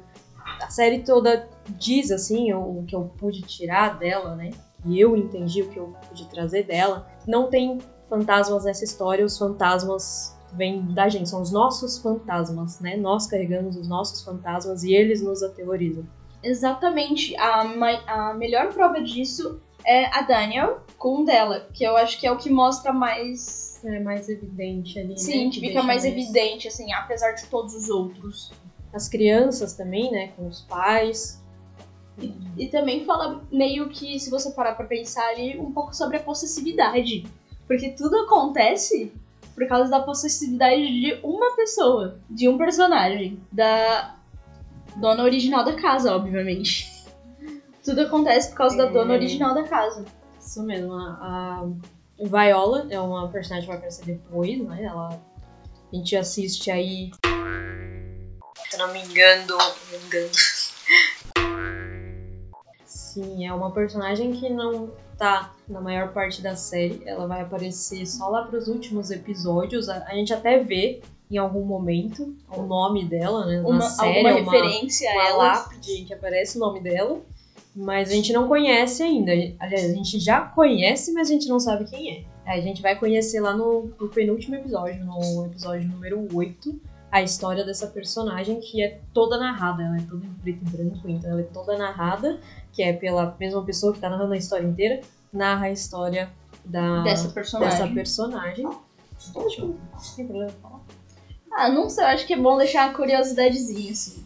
A 0.61 0.69
série 0.71 1.01
toda 1.01 1.49
diz 1.79 2.11
assim, 2.11 2.53
o 2.53 2.85
que 2.87 2.97
eu 2.97 3.11
pude 3.17 3.43
tirar 3.43 3.99
dela, 3.99 4.35
né? 4.35 4.51
Que 4.83 4.99
eu 4.99 5.17
entendi 5.17 5.63
o 5.63 5.69
que 5.69 5.79
eu 5.79 5.95
pude 6.09 6.27
trazer 6.29 6.65
dela. 6.65 7.07
Não 7.27 7.49
tem 7.49 7.79
fantasmas 8.09 8.65
nessa 8.65 8.85
história, 8.85 9.25
os 9.25 9.39
fantasmas 9.39 10.37
vêm 10.53 10.83
da 10.95 11.09
gente, 11.09 11.29
são 11.29 11.43
os 11.43 11.53
nossos 11.53 11.99
fantasmas, 11.99 12.81
né? 12.81 12.97
Nós 12.97 13.27
carregamos 13.27 13.77
os 13.77 13.89
nossos 13.89 14.23
fantasmas 14.23 14.83
e 14.83 14.95
eles 14.95 15.23
nos 15.23 15.43
aterrorizam. 15.43 16.05
Exatamente. 16.43 17.37
A, 17.37 17.61
a 18.07 18.35
melhor 18.35 18.73
prova 18.73 19.01
disso 19.01 19.61
é 19.87 20.07
a 20.07 20.23
Daniel 20.23 20.81
com 20.99 21.23
o 21.23 21.25
dela, 21.25 21.69
que 21.73 21.85
eu 21.85 21.97
acho 21.97 22.19
que 22.19 22.27
é 22.27 22.33
o 22.33 22.37
que 22.37 22.51
mostra 22.51 22.93
mais. 22.93 23.81
É 23.85 24.01
mais 24.01 24.29
evidente 24.29 24.99
ali, 24.99 25.19
Sim, 25.19 25.45
né? 25.45 25.51
que 25.51 25.61
Que 25.61 25.69
fica 25.69 25.83
mais 25.83 26.05
evidente, 26.05 26.67
assim, 26.67 26.93
apesar 26.93 27.33
de 27.33 27.47
todos 27.47 27.73
os 27.75 27.89
outros. 27.89 28.51
as 28.93 29.09
crianças 29.09 29.75
também, 29.75 30.11
né, 30.11 30.29
com 30.37 30.49
os 30.49 30.63
pais. 30.63 31.41
E 32.57 32.67
também 32.69 33.05
fala 33.05 33.45
meio 33.53 33.91
que, 33.91 34.19
se 34.19 34.31
você 34.31 34.51
parar 34.51 34.75
pra 34.75 34.87
pensar 34.87 35.27
ali, 35.29 35.59
um 35.59 35.71
pouco 35.71 35.95
sobre 35.95 36.17
a 36.17 36.21
possessividade. 36.21 37.27
Porque 37.67 37.91
tudo 37.91 38.17
acontece 38.21 39.13
por 39.55 39.67
causa 39.69 39.91
da 39.91 40.01
possessividade 40.01 40.83
de 40.83 41.21
uma 41.23 41.55
pessoa, 41.55 42.19
de 42.29 42.49
um 42.49 42.57
personagem, 42.57 43.39
da 43.53 44.17
dona 44.97 45.23
original 45.25 45.63
da 45.63 45.75
casa, 45.75 46.15
obviamente. 46.17 46.91
Tudo 47.87 48.01
acontece 48.01 48.49
por 48.49 48.57
causa 48.57 48.77
da 48.77 48.87
dona 48.87 49.15
original 49.15 49.55
da 49.55 49.63
casa. 49.63 50.05
Isso 50.41 50.61
mesmo, 50.65 50.93
a, 50.93 51.63
a 51.63 51.67
Viola 52.19 52.89
é 52.91 52.99
uma 52.99 53.29
personagem 53.29 53.63
que 53.63 53.69
vai 53.69 53.77
aparecer 53.77 54.05
depois, 54.05 54.61
né? 54.61 54.83
Ela, 54.83 55.11
a 55.93 55.97
gente 55.97 56.17
assiste 56.17 56.69
aí. 56.69 57.13
Se 58.69 58.77
não 58.77 58.93
me 58.93 59.05
engano, 59.05 59.57
me 59.93 59.99
engano. 60.05 60.31
Sim, 62.85 63.47
é 63.47 63.55
uma 63.55 63.71
personagem 63.71 64.33
que 64.33 64.51
não, 64.51 64.91
tá 65.17 65.55
na 65.69 65.81
maior 65.81 66.13
parte 66.13 66.43
da 66.43 66.57
série. 66.57 67.01
Ela 67.07 67.29
vai 67.29 67.43
aparecer 67.43 68.05
só 68.05 68.29
lá 68.29 68.47
pros 68.47 68.67
últimos 68.67 69.13
episódios. 69.13 69.89
A, 69.89 70.05
a 70.09 70.15
gente 70.15 70.35
até 70.35 70.59
vê 70.59 71.03
em 71.31 71.39
algum 71.39 71.65
momento 71.65 72.35
o 72.51 72.63
nome 72.63 73.05
dela, 73.05 73.47
né? 73.47 73.61
Na 73.61 73.69
Uma, 73.69 73.83
série, 73.83 74.27
alguma 74.27 74.41
uma, 74.41 74.53
referência 74.53 75.09
a 75.09 75.15
uma 75.15 75.29
ela. 75.29 75.45
lápide 75.53 75.93
em 75.93 76.05
que 76.05 76.15
aparece 76.15 76.57
o 76.57 76.61
nome 76.61 76.81
dela. 76.81 77.21
Mas 77.77 78.09
a 78.09 78.13
gente 78.13 78.33
não 78.33 78.49
conhece 78.49 79.03
ainda. 79.03 79.33
Aliás, 79.33 79.91
a 79.91 79.95
gente 79.95 80.19
já 80.19 80.41
conhece, 80.41 81.13
mas 81.13 81.29
a 81.29 81.33
gente 81.33 81.47
não 81.47 81.61
sabe 81.61 81.85
quem 81.85 82.11
é. 82.11 82.25
Aí 82.47 82.61
A 82.61 82.63
gente 82.63 82.81
vai 82.81 82.97
conhecer 82.99 83.41
lá 83.41 83.55
no, 83.55 83.93
no 84.01 84.09
penúltimo 84.09 84.55
episódio, 84.55 85.05
no 85.05 85.47
episódio 85.47 85.87
número 85.89 86.27
8, 86.33 86.81
a 87.11 87.23
história 87.23 87.65
dessa 87.65 87.89
personagem 87.89 88.61
que 88.61 88.83
é 88.83 89.01
toda 89.13 89.37
narrada. 89.37 89.83
Ela 89.83 89.97
é 89.97 90.01
toda 90.01 90.25
em 90.25 90.35
preto 90.35 90.63
e 90.63 90.71
branco, 90.71 91.09
então 91.09 91.31
ela 91.31 91.41
é 91.41 91.45
toda 91.45 91.77
narrada, 91.77 92.41
que 92.73 92.83
é 92.83 92.93
pela 92.93 93.37
mesma 93.39 93.63
pessoa 93.65 93.93
que 93.93 93.99
tá 93.99 94.09
narrando 94.09 94.33
a 94.33 94.37
história 94.37 94.67
inteira, 94.67 95.01
narra 95.33 95.67
a 95.67 95.71
história 95.71 96.31
da, 96.65 97.03
Dessa 97.03 97.29
personagem. 97.29 97.79
dessa 97.79 97.93
personagem. 97.93 98.67
Acho 99.17 99.33
que 99.33 99.61
não 99.63 99.77
tem 100.17 100.27
problema 100.27 100.53
falar. 100.63 100.81
Ah, 101.53 101.69
não 101.71 101.89
sei, 101.89 102.05
eu 102.05 102.09
acho 102.09 102.27
que 102.27 102.35
é 102.35 102.37
bom 102.37 102.57
deixar 102.59 102.89
uma 102.89 102.95
curiosidadezinha, 102.97 103.93
assim. 103.93 104.26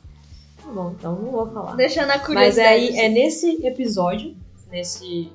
Tá 0.62 0.70
bom, 0.70 0.94
então 0.98 1.16
não 1.16 1.30
vou 1.32 1.50
falar. 1.52 1.74
Deixando 1.76 2.10
a 2.10 2.16
Mas 2.16 2.26
curiosidade. 2.26 2.68
aí 2.68 2.96
é 2.98 3.08
nesse 3.08 3.64
episódio, 3.66 4.36
nesse 4.70 5.32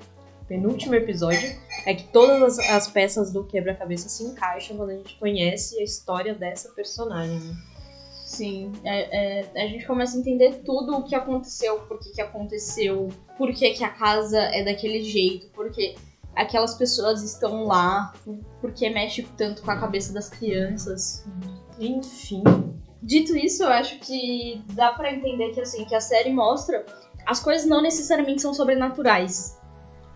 penúltimo 0.47 0.93
episódio, 0.95 1.49
é 1.85 1.93
que 1.95 2.03
todas 2.09 2.59
as, 2.59 2.69
as 2.69 2.87
peças 2.87 3.31
do 3.31 3.43
quebra-cabeça 3.43 4.07
se 4.09 4.23
encaixam 4.23 4.77
quando 4.77 4.91
a 4.91 4.95
gente 4.95 5.15
conhece 5.17 5.79
a 5.79 5.83
história 5.83 6.33
dessa 6.35 6.69
personagem. 6.69 7.39
né? 7.39 7.55
Sim, 8.25 8.71
é- 8.83 9.41
é, 9.55 9.63
a 9.63 9.67
gente 9.67 9.85
começa 9.85 10.17
a 10.17 10.19
entender 10.19 10.61
tudo 10.65 10.97
o 10.97 11.03
que 11.03 11.13
aconteceu, 11.15 11.79
por 11.81 11.99
que, 11.99 12.11
que 12.11 12.21
aconteceu, 12.21 13.07
por 13.37 13.53
que, 13.53 13.69
que 13.71 13.83
a 13.83 13.89
casa 13.89 14.39
é 14.39 14.63
daquele 14.63 15.03
jeito, 15.03 15.47
por 15.49 15.71
que 15.71 15.95
aquelas 16.35 16.73
pessoas 16.75 17.21
estão 17.23 17.65
lá, 17.65 18.13
por 18.59 18.71
que 18.73 18.89
mexe 18.89 19.23
tanto 19.37 19.61
com 19.61 19.71
a 19.71 19.79
cabeça 19.79 20.11
das 20.11 20.27
crianças. 20.29 21.23
Enfim, 21.79 22.43
Dito 23.05 23.37
isso, 23.37 23.61
eu 23.61 23.69
acho 23.69 23.99
que 23.99 24.63
dá 24.73 24.91
pra 24.91 25.13
entender 25.13 25.51
que 25.51 25.61
assim, 25.61 25.85
que 25.85 25.93
a 25.93 26.01
série 26.01 26.33
mostra 26.33 26.83
as 27.23 27.39
coisas 27.39 27.67
não 27.67 27.79
necessariamente 27.79 28.41
são 28.41 28.51
sobrenaturais. 28.51 29.59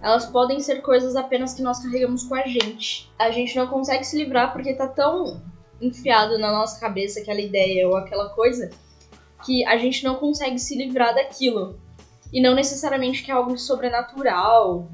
Elas 0.01 0.25
podem 0.25 0.59
ser 0.59 0.81
coisas 0.81 1.15
apenas 1.15 1.53
que 1.53 1.61
nós 1.61 1.83
carregamos 1.83 2.23
com 2.23 2.33
a 2.33 2.47
gente. 2.47 3.11
A 3.19 3.29
gente 3.29 3.55
não 3.55 3.67
consegue 3.67 4.03
se 4.03 4.17
livrar 4.17 4.51
porque 4.53 4.73
tá 4.73 4.87
tão 4.87 5.39
enfiado 5.79 6.39
na 6.39 6.51
nossa 6.51 6.79
cabeça 6.79 7.19
aquela 7.19 7.39
ideia 7.39 7.87
ou 7.87 7.95
aquela 7.95 8.29
coisa 8.29 8.71
que 9.45 9.63
a 9.65 9.77
gente 9.77 10.03
não 10.03 10.15
consegue 10.15 10.57
se 10.57 10.75
livrar 10.75 11.13
daquilo. 11.13 11.79
E 12.33 12.41
não 12.41 12.55
necessariamente 12.55 13.21
que 13.21 13.29
é 13.29 13.35
algo 13.35 13.55
sobrenatural 13.55 14.89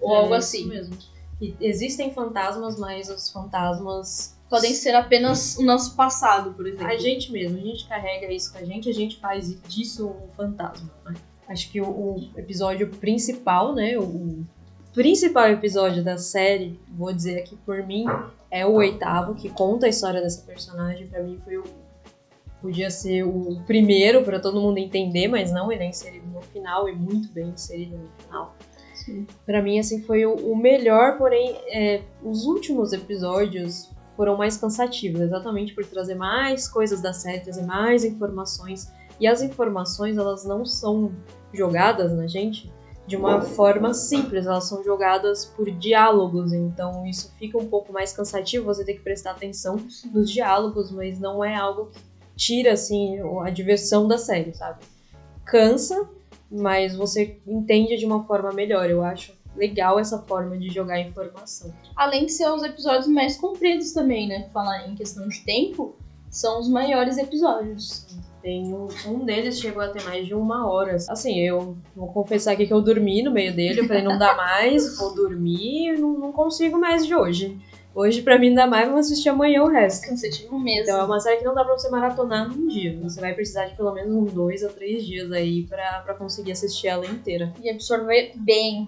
ou 0.00 0.14
é 0.14 0.18
algo 0.18 0.34
isso 0.34 0.56
assim. 0.56 0.66
mesmo. 0.66 0.98
E 1.40 1.54
existem 1.60 2.12
fantasmas, 2.12 2.76
mas 2.76 3.08
os 3.08 3.30
fantasmas 3.30 4.35
Podem 4.48 4.74
ser 4.74 4.94
apenas 4.94 5.56
o 5.58 5.64
nosso 5.64 5.96
passado, 5.96 6.54
por 6.54 6.66
exemplo. 6.66 6.86
A 6.86 6.96
gente 6.96 7.32
mesmo, 7.32 7.58
a 7.58 7.60
gente 7.60 7.86
carrega 7.88 8.32
isso 8.32 8.52
com 8.52 8.58
a 8.58 8.64
gente, 8.64 8.88
a 8.88 8.94
gente 8.94 9.18
faz 9.18 9.60
disso 9.62 10.08
um 10.08 10.28
fantasma. 10.36 10.90
né? 11.04 11.14
Acho 11.48 11.70
que 11.70 11.80
o, 11.80 11.88
o 11.88 12.30
episódio 12.36 12.88
principal, 12.88 13.74
né? 13.74 13.98
O, 13.98 14.02
o 14.02 14.46
principal 14.94 15.48
episódio 15.48 16.02
da 16.02 16.16
série, 16.16 16.78
vou 16.88 17.12
dizer 17.12 17.40
aqui 17.40 17.56
por 17.56 17.84
mim, 17.84 18.04
é 18.50 18.64
o 18.64 18.74
oitavo, 18.74 19.34
que 19.34 19.48
conta 19.48 19.86
a 19.86 19.88
história 19.88 20.20
dessa 20.20 20.42
personagem. 20.42 21.08
Pra 21.08 21.22
mim 21.22 21.40
foi 21.44 21.58
o. 21.58 21.64
Podia 22.62 22.90
ser 22.90 23.22
o 23.22 23.62
primeiro 23.66 24.22
pra 24.22 24.40
todo 24.40 24.60
mundo 24.60 24.78
entender, 24.78 25.28
mas 25.28 25.52
não, 25.52 25.70
ele 25.70 25.84
é 25.84 25.88
inserido 25.88 26.26
no 26.28 26.40
final 26.40 26.88
e 26.88 26.94
muito 26.94 27.28
bem 27.32 27.50
inserido 27.50 27.96
no 27.96 28.08
final. 28.22 28.56
Sim. 28.94 29.26
Pra 29.44 29.62
mim, 29.62 29.78
assim, 29.78 30.02
foi 30.02 30.24
o, 30.24 30.34
o 30.34 30.56
melhor, 30.56 31.18
porém, 31.18 31.54
é, 31.68 32.02
os 32.24 32.44
últimos 32.46 32.92
episódios 32.92 33.90
foram 34.16 34.36
mais 34.36 34.56
cansativos, 34.56 35.20
exatamente 35.20 35.74
por 35.74 35.84
trazer 35.84 36.14
mais 36.14 36.66
coisas 36.66 37.00
da 37.00 37.12
série, 37.12 37.40
trazer 37.40 37.64
mais 37.64 38.04
informações. 38.04 38.90
E 39.20 39.26
as 39.26 39.42
informações, 39.42 40.16
elas 40.16 40.44
não 40.44 40.64
são 40.64 41.12
jogadas 41.52 42.12
na 42.12 42.26
gente 42.26 42.72
de 43.06 43.16
uma 43.16 43.40
forma 43.40 43.94
simples, 43.94 44.46
elas 44.46 44.64
são 44.64 44.82
jogadas 44.82 45.44
por 45.44 45.70
diálogos, 45.70 46.52
então 46.52 47.06
isso 47.06 47.32
fica 47.38 47.56
um 47.56 47.68
pouco 47.68 47.92
mais 47.92 48.12
cansativo, 48.12 48.64
você 48.64 48.84
tem 48.84 48.96
que 48.96 49.02
prestar 49.02 49.30
atenção 49.30 49.76
nos 50.12 50.28
diálogos, 50.28 50.90
mas 50.90 51.20
não 51.20 51.44
é 51.44 51.54
algo 51.54 51.86
que 51.86 52.00
tira, 52.34 52.72
assim, 52.72 53.18
a 53.44 53.50
diversão 53.50 54.08
da 54.08 54.18
série, 54.18 54.52
sabe? 54.52 54.80
Cansa, 55.44 56.08
mas 56.50 56.96
você 56.96 57.38
entende 57.46 57.96
de 57.96 58.04
uma 58.04 58.24
forma 58.24 58.52
melhor, 58.52 58.90
eu 58.90 59.04
acho 59.04 59.35
legal 59.56 59.98
essa 59.98 60.18
forma 60.22 60.56
de 60.56 60.68
jogar 60.68 61.00
informação. 61.00 61.72
Além 61.94 62.26
de 62.26 62.32
ser 62.32 62.48
os 62.50 62.62
episódios 62.62 63.08
mais 63.08 63.36
compridos 63.36 63.92
também, 63.92 64.28
né? 64.28 64.48
Falar 64.52 64.88
em 64.88 64.94
questão 64.94 65.28
de 65.28 65.40
tempo, 65.40 65.96
são 66.30 66.60
os 66.60 66.68
maiores 66.68 67.18
episódios. 67.18 68.06
Tem 68.42 68.72
um, 68.72 68.86
um 69.08 69.24
deles 69.24 69.58
chegou 69.58 69.82
a 69.82 69.88
ter 69.88 70.04
mais 70.04 70.26
de 70.26 70.34
uma 70.34 70.70
hora. 70.70 70.96
Assim, 71.08 71.40
eu 71.40 71.76
vou 71.96 72.08
confessar 72.12 72.52
aqui 72.52 72.66
que 72.66 72.72
eu 72.72 72.80
dormi 72.80 73.22
no 73.22 73.32
meio 73.32 73.54
dele. 73.54 73.80
Eu 73.80 73.88
falei, 73.88 74.02
não 74.02 74.18
dá 74.18 74.36
mais, 74.36 74.96
vou 74.96 75.14
dormir, 75.14 75.98
não, 75.98 76.16
não 76.16 76.32
consigo 76.32 76.78
mais 76.78 77.04
de 77.04 77.14
hoje. 77.14 77.58
Hoje, 77.96 78.20
pra 78.20 78.38
mim, 78.38 78.50
não 78.50 78.56
dá 78.56 78.66
mais, 78.66 78.86
vamos 78.86 79.06
assistir 79.06 79.30
amanhã 79.30 79.62
o 79.62 79.68
resto. 79.68 80.06
Cansativo 80.06 80.58
mesmo. 80.58 80.82
Então 80.82 81.00
é 81.00 81.04
uma 81.04 81.18
série 81.18 81.38
que 81.38 81.44
não 81.44 81.54
dá 81.54 81.64
pra 81.64 81.78
você 81.78 81.88
maratonar 81.88 82.46
num 82.46 82.68
dia. 82.68 82.96
Você 83.02 83.18
vai 83.18 83.32
precisar 83.32 83.64
de 83.64 83.74
pelo 83.74 83.90
menos 83.94 84.14
uns 84.14 84.32
dois 84.34 84.62
ou 84.62 84.68
três 84.68 85.06
dias 85.06 85.32
aí 85.32 85.62
pra, 85.64 86.02
pra 86.04 86.14
conseguir 86.14 86.52
assistir 86.52 86.88
ela 86.88 87.06
inteira. 87.06 87.54
E 87.62 87.70
absorver 87.70 88.32
bem. 88.36 88.86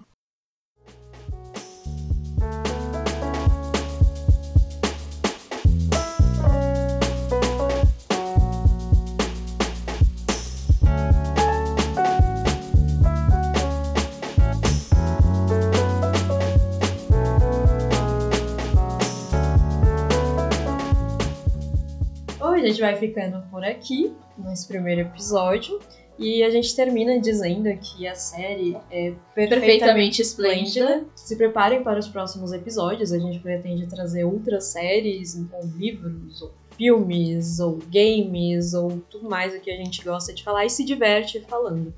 Hoje 22.49 22.63
a 22.65 22.69
gente 22.69 22.81
vai 22.81 22.97
ficando 22.97 23.43
por 23.51 23.63
aqui, 23.63 24.11
nesse 24.39 24.67
primeiro 24.67 25.03
episódio. 25.03 25.79
E 26.19 26.43
a 26.43 26.51
gente 26.51 26.75
termina 26.75 27.21
dizendo 27.21 27.69
que 27.79 28.09
a 28.09 28.15
série 28.15 28.75
é 28.91 29.13
perfeitamente 29.35 29.49
Perfeitamente 29.61 30.23
esplêndida. 30.23 30.85
esplêndida. 30.85 31.07
Se 31.15 31.37
preparem 31.37 31.83
para 31.83 31.99
os 31.99 32.09
próximos 32.09 32.53
episódios. 32.53 33.13
A 33.13 33.19
gente 33.19 33.39
pretende 33.39 33.87
trazer 33.87 34.25
outras 34.25 34.65
séries, 34.65 35.37
ou 35.53 35.61
livros, 35.77 36.41
ou 36.41 36.53
filmes, 36.77 37.61
ou 37.61 37.79
games, 37.93 38.73
ou 38.73 38.99
tudo 39.11 39.29
mais 39.29 39.55
o 39.55 39.61
que 39.61 39.71
a 39.71 39.77
gente 39.77 40.03
gosta 40.03 40.33
de 40.33 40.43
falar 40.43 40.65
e 40.65 40.71
se 40.71 40.85
diverte 40.85 41.41
falando. 41.43 41.93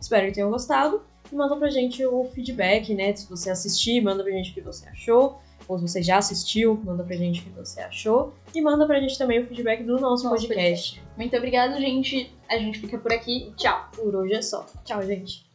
Espero 0.00 0.28
que 0.28 0.34
tenham 0.34 0.50
gostado. 0.50 1.02
E 1.32 1.34
manda 1.34 1.56
pra 1.56 1.68
gente 1.68 2.06
o 2.06 2.24
feedback, 2.32 2.94
né? 2.94 3.14
Se 3.16 3.28
você 3.28 3.50
assistir, 3.50 4.00
manda 4.00 4.22
pra 4.22 4.32
gente 4.32 4.52
o 4.52 4.54
que 4.54 4.60
você 4.60 4.88
achou. 4.88 5.38
Ou 5.68 5.78
se 5.78 5.88
você 5.88 6.02
já 6.02 6.18
assistiu, 6.18 6.80
manda 6.84 7.02
pra 7.02 7.16
gente 7.16 7.40
o 7.40 7.44
que 7.44 7.50
você 7.50 7.80
achou. 7.80 8.34
E 8.54 8.60
manda 8.60 8.86
pra 8.86 9.00
gente 9.00 9.16
também 9.18 9.40
o 9.40 9.46
feedback 9.46 9.82
do 9.82 9.98
nosso, 9.98 10.24
Nosso 10.24 10.46
podcast. 10.46 11.02
Muito 11.16 11.36
obrigada, 11.36 11.80
gente. 11.80 12.32
A 12.48 12.58
gente 12.58 12.78
fica 12.78 12.98
por 12.98 13.12
aqui. 13.12 13.52
Tchau. 13.56 13.88
Por 13.94 14.14
hoje 14.14 14.34
é 14.34 14.42
só. 14.42 14.66
Tchau, 14.84 15.02
gente. 15.02 15.45